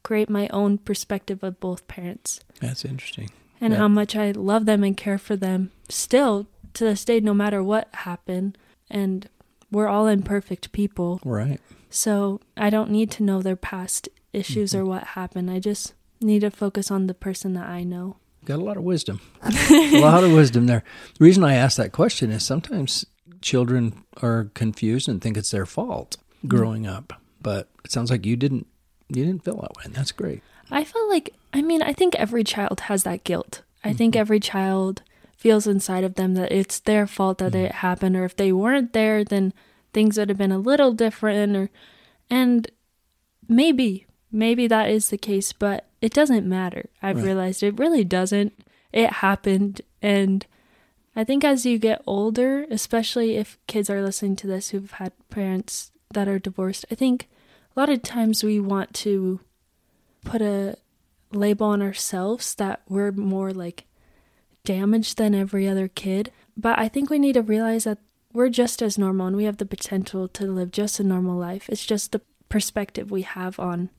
create 0.03 0.31
my 0.31 0.49
own 0.49 0.79
perspective 0.79 1.43
of 1.43 1.61
both 1.61 1.87
parents 1.87 2.41
That's 2.61 2.85
interesting. 2.85 3.31
and 3.61 3.73
Yeah. 3.75 3.79
how 3.81 3.89
much 3.89 4.17
I 4.17 4.31
love 4.33 4.65
them 4.67 4.83
and 4.85 4.97
care 4.97 5.19
for 5.19 5.37
them 5.37 5.71
still 5.91 6.47
to 6.75 6.85
this 6.85 7.05
day, 7.05 7.21
no 7.21 7.35
matter 7.35 7.63
what 7.63 7.89
happened. 7.93 8.57
And 8.91 9.29
we're 9.71 9.89
all 9.89 10.07
imperfect 10.07 10.73
people. 10.73 11.21
Right. 11.25 11.61
So 11.91 12.41
I 12.57 12.71
don't 12.71 12.91
need 12.91 13.11
to 13.13 13.23
know 13.23 13.43
their 13.43 13.57
past 13.57 14.09
issues 14.33 14.75
or 14.75 14.81
mm-hmm. 14.81 14.89
what 14.89 15.05
happened. 15.09 15.51
I 15.51 15.59
just 15.59 15.95
need 16.21 16.41
to 16.41 16.51
focus 16.51 16.91
on 16.91 17.07
the 17.07 17.15
person 17.15 17.55
that 17.55 17.67
I 17.67 17.83
know. 17.83 18.17
Got 18.45 18.59
a 18.59 18.65
lot 18.65 18.77
of 18.77 18.85
wisdom. 18.85 19.21
a 19.43 20.01
lot 20.01 20.25
of 20.25 20.33
wisdom 20.33 20.67
there. 20.67 20.83
The 21.19 21.25
reason 21.25 21.45
I 21.45 21.55
ask 21.55 21.77
that 21.77 21.93
question 21.93 22.31
is 22.31 22.45
sometimes 22.45 23.05
children 23.43 24.05
are 24.23 24.51
confused 24.55 25.09
and 25.09 25.21
think 25.21 25.37
it's 25.37 25.51
their 25.51 25.67
fault 25.67 26.17
mm-hmm. 26.39 26.49
growing 26.49 26.87
up. 26.87 27.13
But 27.43 27.69
it 27.85 27.93
sounds 27.93 28.11
like 28.11 28.27
you 28.27 28.37
didn't 28.37 28.67
you 29.09 29.25
didn't 29.25 29.45
feel 29.45 29.57
that 29.57 29.77
way, 29.77 29.85
and 29.85 29.95
that's 29.95 30.13
great. 30.13 30.43
I 30.71 30.85
felt 30.85 31.09
like, 31.09 31.35
I 31.53 31.63
mean, 31.63 31.83
I 31.83 31.93
think 31.93 32.15
every 32.15 32.45
child 32.45 32.81
has 32.83 33.03
that 33.03 33.25
guilt. 33.25 33.63
I 33.83 33.89
mm-hmm. 33.89 33.97
think 33.97 34.17
every 34.17 34.41
child 34.41 35.03
feels 35.41 35.67
inside 35.67 36.05
of 36.05 36.17
them 36.17 36.35
that 36.35 36.53
it's 36.53 36.79
their 36.81 37.07
fault 37.07 37.39
that 37.39 37.53
mm-hmm. 37.53 37.65
it 37.65 37.73
happened, 37.77 38.15
or 38.15 38.27
if 38.27 38.37
they 38.37 38.53
weren't 38.53 38.93
there, 38.93 39.25
then 39.25 39.55
things 39.95 40.19
would 40.19 40.29
have 40.29 40.37
been 40.37 40.53
a 40.53 40.59
little 40.59 40.93
different. 40.93 41.57
Or, 41.57 41.71
and 42.29 42.71
maybe, 43.49 44.07
maybe 44.31 44.69
that 44.69 44.91
is 44.91 45.09
the 45.09 45.17
case, 45.17 45.55
but 45.55 45.87
it 46.03 46.13
doesn't 46.13 46.47
matter. 46.47 46.91
I've 47.03 47.17
Right. 47.17 47.25
realized 47.25 47.63
it 47.63 47.79
really 47.79 48.05
doesn't. 48.05 48.53
It 48.93 49.15
happened, 49.15 49.81
and 50.03 50.45
I 51.17 51.25
think 51.25 51.43
as 51.43 51.65
you 51.65 51.79
get 51.79 52.03
older, 52.07 52.67
especially 52.71 53.37
if 53.37 53.57
kids 53.67 53.89
are 53.89 54.03
listening 54.03 54.37
to 54.37 54.47
this 54.47 54.69
who've 54.69 54.93
had 54.93 55.13
parents 55.31 55.91
that 56.13 56.29
are 56.29 56.39
divorced, 56.39 56.85
I 56.91 56.97
think 56.97 57.29
a 57.75 57.81
lot 57.81 57.89
of 57.89 58.03
times 58.03 58.45
we 58.45 58.61
want 58.61 58.93
to 58.95 59.41
put 60.23 60.43
a 60.43 60.77
label 61.33 61.69
on 61.69 61.81
ourselves 61.81 62.55
that 62.57 62.83
we're 62.89 63.13
more 63.13 63.53
like 63.53 63.87
damaged 64.65 65.19
than 65.19 65.35
every 65.35 65.69
other 65.69 65.89
kid. 65.89 66.33
But 66.57 66.79
I 66.79 66.89
think 66.89 67.11
we 67.11 67.19
need 67.19 67.35
to 67.35 67.43
realize 67.43 67.85
that 67.85 67.99
we're 68.33 68.49
just 68.49 68.83
as 68.83 68.99
normal 68.99 69.27
and 69.27 69.37
we 69.37 69.45
have 69.45 69.57
the 69.57 69.67
potential 69.67 70.29
to 70.29 70.47
live 70.47 70.71
just 70.71 71.01
a 71.01 71.05
normal 71.05 71.37
life. 71.37 71.69
It's 71.69 71.85
just 71.85 72.13
the 72.13 72.21
perspective 72.49 73.11
we 73.11 73.23
have 73.23 73.59
on 73.59 73.91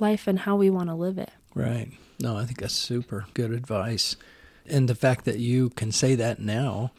life 0.00 0.26
and 0.26 0.40
how 0.40 0.56
we 0.56 0.70
want 0.70 0.88
to 0.88 0.94
live 0.94 1.18
it. 1.18 1.30
Right. 1.54 1.92
No, 2.20 2.36
I 2.36 2.44
think 2.44 2.58
that's 2.60 2.74
super 2.74 3.26
good 3.34 3.52
advice. 3.52 4.16
And 4.66 4.88
the 4.88 4.94
fact 4.94 5.24
that 5.24 5.38
you 5.38 5.70
can 5.70 5.92
say 5.92 6.14
that 6.14 6.38
now 6.38 6.92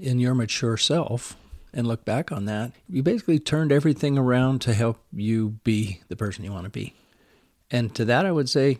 in 0.00 0.18
your 0.18 0.34
mature 0.34 0.76
self 0.76 1.36
and 1.72 1.86
look 1.86 2.04
back 2.04 2.30
on 2.30 2.44
that, 2.46 2.72
you 2.88 3.02
basically 3.02 3.38
turned 3.38 3.72
everything 3.72 4.16
around 4.18 4.60
to 4.62 4.74
help 4.74 4.98
you 5.12 5.58
be 5.64 6.00
the 6.08 6.16
person 6.16 6.44
you 6.44 6.52
want 6.52 6.64
to 6.64 6.70
be. 6.70 6.94
And 7.70 7.94
to 7.94 8.04
that, 8.06 8.24
I 8.24 8.32
would 8.32 8.48
say, 8.48 8.78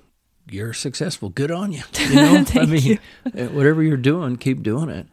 you're 0.51 0.73
successful. 0.73 1.29
Good 1.29 1.51
on 1.51 1.73
you. 1.73 1.83
You 2.09 2.15
know, 2.15 2.45
I 2.55 2.65
mean, 2.67 2.83
you. 2.83 2.99
uh, 3.27 3.47
whatever 3.49 3.83
you're 3.83 3.97
doing, 3.97 4.37
keep 4.37 4.63
doing 4.63 4.89
it. 4.89 5.07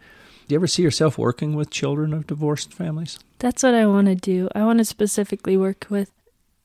Do 0.48 0.54
you 0.54 0.60
ever 0.60 0.68
see 0.68 0.84
yourself 0.84 1.18
working 1.18 1.56
with 1.56 1.70
children 1.72 2.14
of 2.14 2.28
divorced 2.28 2.74
families? 2.74 3.18
That's 3.40 3.64
what 3.64 3.74
I 3.74 3.86
want 3.88 4.08
to 4.08 4.16
do. 4.16 4.48
I 4.56 4.64
want 4.64 4.80
to 4.80 4.86
specifically 4.86 5.58
work 5.58 5.88
with 5.90 6.12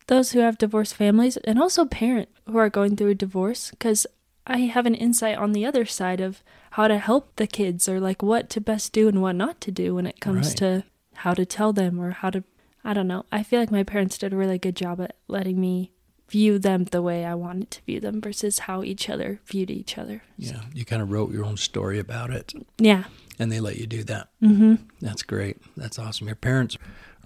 those 0.06 0.32
who 0.32 0.40
have 0.40 0.58
divorced 0.58 0.94
families 0.94 1.36
and 1.38 1.58
also 1.58 1.84
parents 1.86 2.32
who 2.46 2.58
are 2.58 2.68
going 2.68 2.96
through 2.96 3.10
a 3.10 3.14
divorce 3.14 3.70
because 3.70 4.06
I 4.46 4.58
have 4.58 4.84
an 4.86 4.94
insight 4.94 5.38
on 5.38 5.52
the 5.52 5.64
other 5.64 5.84
side 5.86 6.20
of 6.20 6.42
how 6.72 6.88
to 6.88 6.98
help 6.98 7.36
the 7.36 7.46
kids 7.46 7.88
or 7.88 8.00
like 8.00 8.22
what 8.22 8.50
to 8.50 8.60
best 8.60 8.92
do 8.92 9.08
and 9.08 9.22
what 9.22 9.36
not 9.36 9.60
to 9.62 9.70
do 9.70 9.94
when 9.94 10.06
it 10.06 10.20
comes 10.20 10.48
Right. 10.48 10.56
to 10.58 10.84
how 11.14 11.34
to 11.34 11.46
tell 11.46 11.72
them 11.72 11.98
or 12.00 12.10
how 12.10 12.30
to 12.30 12.44
I 12.84 12.92
don't 12.94 13.08
know. 13.08 13.24
I 13.30 13.42
feel 13.42 13.60
like 13.60 13.70
my 13.70 13.82
parents 13.84 14.16
did 14.18 14.32
a 14.32 14.36
really 14.36 14.58
good 14.58 14.74
job 14.76 15.00
at 15.00 15.16
letting 15.28 15.60
me 15.60 15.92
view 16.30 16.58
them 16.58 16.84
the 16.84 17.02
way 17.02 17.24
I 17.24 17.34
wanted 17.34 17.70
to 17.72 17.82
view 17.82 18.00
them 18.00 18.20
versus 18.20 18.60
how 18.60 18.82
each 18.82 19.08
other 19.10 19.40
viewed 19.46 19.70
each 19.70 19.98
other. 19.98 20.22
Yeah. 20.38 20.60
You 20.72 20.84
kind 20.84 21.02
of 21.02 21.10
wrote 21.10 21.32
your 21.32 21.44
own 21.44 21.56
story 21.56 21.98
about 21.98 22.30
it 22.30 22.52
Yeah. 22.78 23.04
and 23.38 23.50
they 23.50 23.60
let 23.60 23.76
you 23.78 23.86
do 23.86 24.04
that. 24.04 24.28
Mhm. 24.42 24.78
That's 25.00 25.22
great. 25.22 25.56
That's 25.76 25.98
awesome. 25.98 26.26
Your 26.28 26.36
parents 26.36 26.76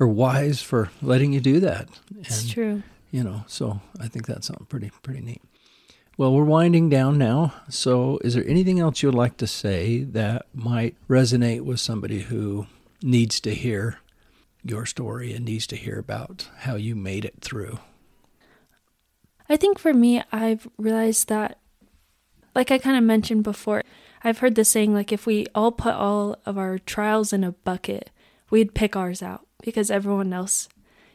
are 0.01 0.09
wise 0.09 0.62
for 0.62 0.90
letting 1.03 1.33
you 1.33 1.40
do 1.40 1.61
that. 1.61 1.88
It's 2.19 2.43
And, 2.43 2.51
true. 2.51 2.83
You 3.11 3.23
know, 3.23 3.45
so 3.47 3.81
I 4.01 4.09
think 4.09 4.27
that's 4.27 4.47
something 4.49 4.67
pretty 4.67 4.90
pretty 5.03 5.21
neat. 5.21 5.43
Well, 6.17 6.33
we're 6.33 6.45
winding 6.45 6.88
down 6.90 7.19
now. 7.19 7.55
So, 7.69 8.19
is 8.25 8.35
there 8.35 8.47
anything 8.49 8.79
else 8.81 9.03
you'd 9.03 9.14
like 9.14 9.37
to 9.38 9.47
say 9.49 10.05
that 10.05 10.47
might 10.55 10.95
resonate 11.09 11.62
with 11.62 11.81
somebody 11.81 12.21
who 12.23 12.67
needs 13.03 13.40
to 13.40 13.55
hear 13.55 13.99
your 14.64 14.87
story 14.87 15.33
and 15.33 15.45
needs 15.45 15.67
to 15.69 15.77
hear 15.77 15.99
about 15.99 16.49
how 16.61 16.77
you 16.77 16.95
made 16.97 17.25
it 17.25 17.35
through? 17.40 17.79
I 19.49 19.57
think 19.57 19.79
for 19.79 19.93
me, 19.93 20.23
I've 20.33 20.69
realized 20.79 21.29
that, 21.29 21.59
like 22.55 22.71
I 22.71 22.79
kind 22.79 22.97
of 22.97 23.05
mentioned 23.05 23.45
before, 23.45 23.83
I've 24.23 24.39
heard 24.39 24.55
the 24.55 24.65
saying, 24.65 24.95
like, 24.95 25.13
if 25.13 25.27
we 25.27 25.47
all 25.55 25.71
put 25.71 25.95
all 25.95 26.39
of 26.47 26.57
our 26.57 26.79
trials 26.79 27.33
in 27.33 27.45
a 27.45 27.53
bucket, 27.53 28.11
we'd 28.51 28.75
pick 28.75 28.97
ours 28.97 29.23
out 29.23 29.47
because 29.63 29.91
everyone 29.91 30.33
else, 30.33 30.69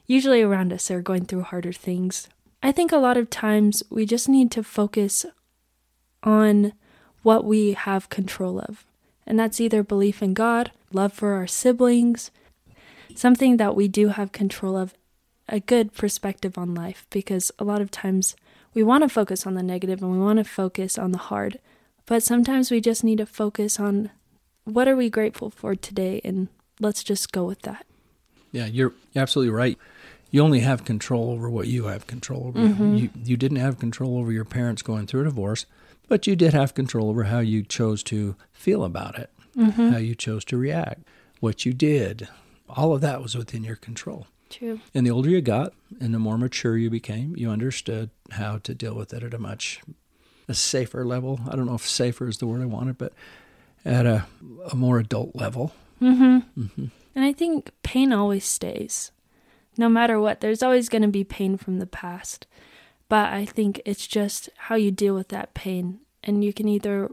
usually 0.06 0.42
around 0.42 0.72
us, 0.72 0.92
are 0.92 1.02
going 1.02 1.26
through 1.26 1.44
harder 1.44 1.74
things. 1.74 2.30
I 2.62 2.72
think 2.72 2.92
a 2.92 2.98
lot 2.98 3.18
of 3.18 3.30
times 3.30 3.82
we 3.90 4.06
just 4.06 4.30
need 4.30 4.52
to 4.52 4.64
focus 4.64 5.26
on 6.24 6.74
what 7.24 7.46
we 7.46 7.74
have 7.74 8.10
control 8.10 8.60
of. 8.60 8.86
And 9.26 9.40
that's 9.40 9.62
either 9.62 9.84
belief 9.84 10.22
in 10.22 10.34
God, 10.34 10.72
love 10.92 11.14
for 11.14 11.34
our 11.34 11.48
siblings, 11.48 12.32
something 13.16 13.58
that 13.58 13.76
we 13.76 13.88
do 13.88 14.10
have 14.10 14.32
control 14.32 14.78
of 14.78 14.94
a 15.52 15.60
good 15.60 15.94
perspective 15.94 16.58
on 16.58 16.74
life 16.74 17.06
because 17.10 17.52
a 17.60 17.64
lot 17.64 17.82
of 17.82 17.92
times 17.92 18.36
we 18.74 18.84
want 18.84 19.04
to 19.04 19.10
focus 19.10 19.46
on 19.48 19.56
the 19.56 19.64
negative 19.64 20.02
and 20.02 20.12
we 20.12 20.20
want 20.20 20.38
to 20.38 20.44
focus 20.44 20.98
on 20.98 21.12
the 21.12 21.18
hard 21.18 21.60
but 22.06 22.24
sometimes 22.24 22.72
we 22.72 22.80
just 22.82 23.04
need 23.04 23.18
to 23.18 23.26
focus 23.26 23.80
on 23.80 24.10
what 24.64 24.88
are 24.88 24.96
we 24.96 25.10
grateful 25.10 25.50
for 25.50 25.76
today 25.76 26.22
and 26.24 26.48
let's 26.80 27.04
just 27.04 27.32
go 27.32 27.46
with 27.46 27.62
that 27.64 27.86
Yeah, 28.52 28.66
you're 28.66 28.94
absolutely 29.16 29.54
right. 29.54 29.78
You 30.32 30.42
only 30.42 30.60
have 30.62 30.84
control 30.84 31.32
over 31.32 31.50
what 31.50 31.68
you 31.68 31.86
have 31.86 32.06
control 32.08 32.48
over. 32.48 32.60
Mhm. 32.60 33.00
You 33.00 33.10
you 33.24 33.38
didn't 33.38 33.58
have 33.58 33.78
control 33.80 34.18
over 34.18 34.32
your 34.32 34.46
parents 34.46 34.82
going 34.82 35.06
through 35.08 35.22
a 35.22 35.26
divorce, 35.26 35.66
but 36.08 36.26
you 36.28 36.36
did 36.36 36.54
have 36.54 36.74
control 36.74 37.10
over 37.10 37.26
how 37.26 37.40
you 37.40 37.64
chose 37.64 38.02
to 38.04 38.36
feel 38.52 38.84
about 38.84 39.18
it, 39.20 39.30
mm-hmm. 39.56 39.90
how 39.90 39.98
you 39.98 40.16
chose 40.16 40.44
to 40.46 40.58
react, 40.58 41.02
what 41.40 41.66
you 41.66 41.74
did. 41.74 42.28
All 42.70 42.94
of 42.94 43.02
that 43.02 43.22
was 43.22 43.36
within 43.36 43.64
your 43.64 43.76
control. 43.76 44.26
True 44.50 44.80
And 44.94 45.06
the 45.06 45.12
older 45.12 45.30
you 45.30 45.42
got 45.42 45.74
and 46.00 46.14
the 46.14 46.20
more 46.20 46.38
mature 46.38 46.78
you 46.78 46.90
became, 46.90 47.36
you 47.38 47.50
understood 47.50 48.10
how 48.32 48.58
to 48.60 48.74
deal 48.76 48.96
with 48.96 49.14
it 49.14 49.24
at 49.24 49.34
a 49.34 49.40
much 49.40 49.82
a 50.48 50.54
safer 50.54 51.06
level. 51.06 51.40
I 51.48 51.56
don't 51.56 51.66
know 51.68 51.76
if 51.76 51.88
safer 51.88 52.28
is 52.28 52.38
the 52.38 52.48
word 52.48 52.62
I 52.62 52.66
wanted, 52.66 52.98
but 52.98 53.14
at 53.86 54.06
a, 54.06 54.26
a 54.72 54.76
more 54.76 55.00
adult 55.00 55.36
level. 55.36 55.74
mm-hmm. 56.02 56.40
Mm-hmm. 56.60 56.86
and 57.16 57.26
i 57.26 57.34
think 57.34 57.72
pain 57.84 58.12
always 58.14 58.46
stays 58.46 59.12
no 59.78 59.88
matter 59.90 60.20
what 60.20 60.40
there's 60.42 60.64
always 60.64 60.90
going 60.90 61.02
to 61.02 61.08
be 61.08 61.24
pain 61.24 61.58
from 61.58 61.80
the 61.80 61.86
past 61.86 62.46
But 63.10 63.34
I 63.34 63.44
think 63.46 63.82
it's 63.86 64.06
just 64.08 64.50
how 64.70 64.76
you 64.76 64.92
deal 64.92 65.16
with 65.16 65.30
that 65.30 65.54
pain. 65.54 66.00
And 66.24 66.44
you 66.44 66.54
can 66.54 66.68
either 66.68 67.10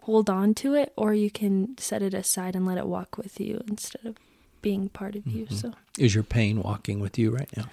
hold 0.00 0.28
on 0.28 0.54
to 0.54 0.74
it 0.74 0.92
or 0.96 1.14
you 1.14 1.30
can 1.30 1.76
set 1.78 2.02
it 2.02 2.14
aside 2.14 2.56
and 2.56 2.66
let 2.66 2.78
it 2.78 2.86
walk 2.86 3.16
with 3.16 3.38
you 3.38 3.62
instead 3.68 4.04
of 4.06 4.16
being 4.62 4.88
part 4.90 5.16
of 5.16 5.26
you. 5.26 5.46
Mhm. 5.46 5.52
So 5.54 5.72
Is 5.98 6.14
your 6.14 6.24
pain 6.24 6.62
walking 6.62 7.00
with 7.00 7.18
you 7.18 7.30
right 7.30 7.48
now? 7.56 7.66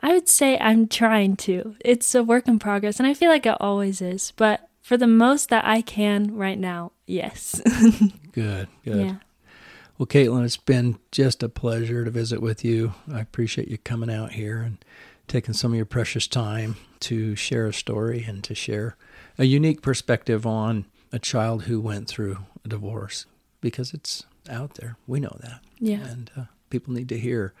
I 0.00 0.12
would 0.12 0.28
say 0.28 0.56
I'm 0.58 0.86
trying 0.86 1.36
to. 1.38 1.74
It's 1.84 2.14
a 2.14 2.22
work 2.22 2.46
in 2.46 2.58
progress, 2.58 2.98
and 3.00 3.06
I 3.06 3.14
feel 3.14 3.30
like 3.30 3.46
it 3.46 3.56
always 3.60 4.00
is. 4.00 4.32
But 4.36 4.68
for 4.80 4.96
the 4.96 5.06
most 5.08 5.48
that 5.50 5.64
I 5.64 5.80
can 5.82 6.34
right 6.36 6.58
now, 6.58 6.92
yes. 7.06 7.60
Good, 8.32 8.68
good. 8.84 9.06
yeah. 9.06 9.14
Well, 9.98 10.06
Kaitlyn, 10.06 10.44
it's 10.44 10.56
been 10.56 10.98
just 11.10 11.42
a 11.42 11.48
pleasure 11.48 12.04
to 12.04 12.10
visit 12.10 12.40
with 12.40 12.64
you. 12.64 12.94
I 13.12 13.18
appreciate 13.20 13.66
you 13.66 13.78
coming 13.78 14.08
out 14.10 14.32
here 14.32 14.60
and 14.60 14.78
taking 15.26 15.54
some 15.54 15.72
of 15.72 15.76
your 15.76 15.84
precious 15.86 16.28
time 16.28 16.76
to 17.00 17.34
share 17.34 17.66
a 17.66 17.72
story 17.72 18.24
and 18.26 18.44
to 18.44 18.54
share 18.54 18.96
a 19.36 19.44
unique 19.44 19.82
perspective 19.82 20.46
on 20.46 20.84
a 21.12 21.18
child 21.18 21.64
who 21.64 21.80
went 21.80 22.06
through 22.06 22.38
a 22.64 22.68
divorce 22.68 23.26
because 23.60 23.92
it's 23.92 24.24
out 24.48 24.74
there. 24.74 24.96
We 25.06 25.20
know 25.20 25.36
that. 25.40 25.60
Yeah. 25.78 26.04
And 26.06 26.30
uh, 26.36 26.42
people 26.70 26.94
need 26.94 27.08
to 27.10 27.18
hear 27.18 27.52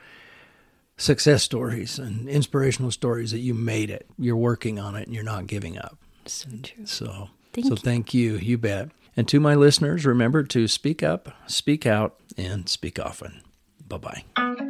success 0.96 1.42
stories 1.42 1.98
and 1.98 2.28
inspirational 2.28 2.90
stories 2.90 3.30
that 3.30 3.38
you 3.38 3.54
made 3.54 3.90
it. 3.90 4.06
You're 4.18 4.36
working 4.36 4.78
on 4.78 4.96
it 4.96 5.06
and 5.06 5.14
you're 5.14 5.24
not 5.24 5.46
giving 5.46 5.78
up. 5.78 5.98
So 6.26 6.48
true. 6.62 6.86
So, 6.86 7.30
Thank 7.52 7.66
so 7.68 7.72
you. 7.74 7.76
thank 7.76 8.14
you. 8.14 8.36
You 8.36 8.58
bet. 8.58 8.90
And 9.16 9.26
to 9.28 9.40
my 9.40 9.54
listeners, 9.54 10.04
remember 10.06 10.42
to 10.44 10.68
speak 10.68 11.02
up, 11.02 11.30
speak 11.46 11.86
out, 11.86 12.16
and 12.36 12.68
speak 12.68 12.98
often. 13.00 13.42
Bye 13.88 13.98
bye. 14.36 14.64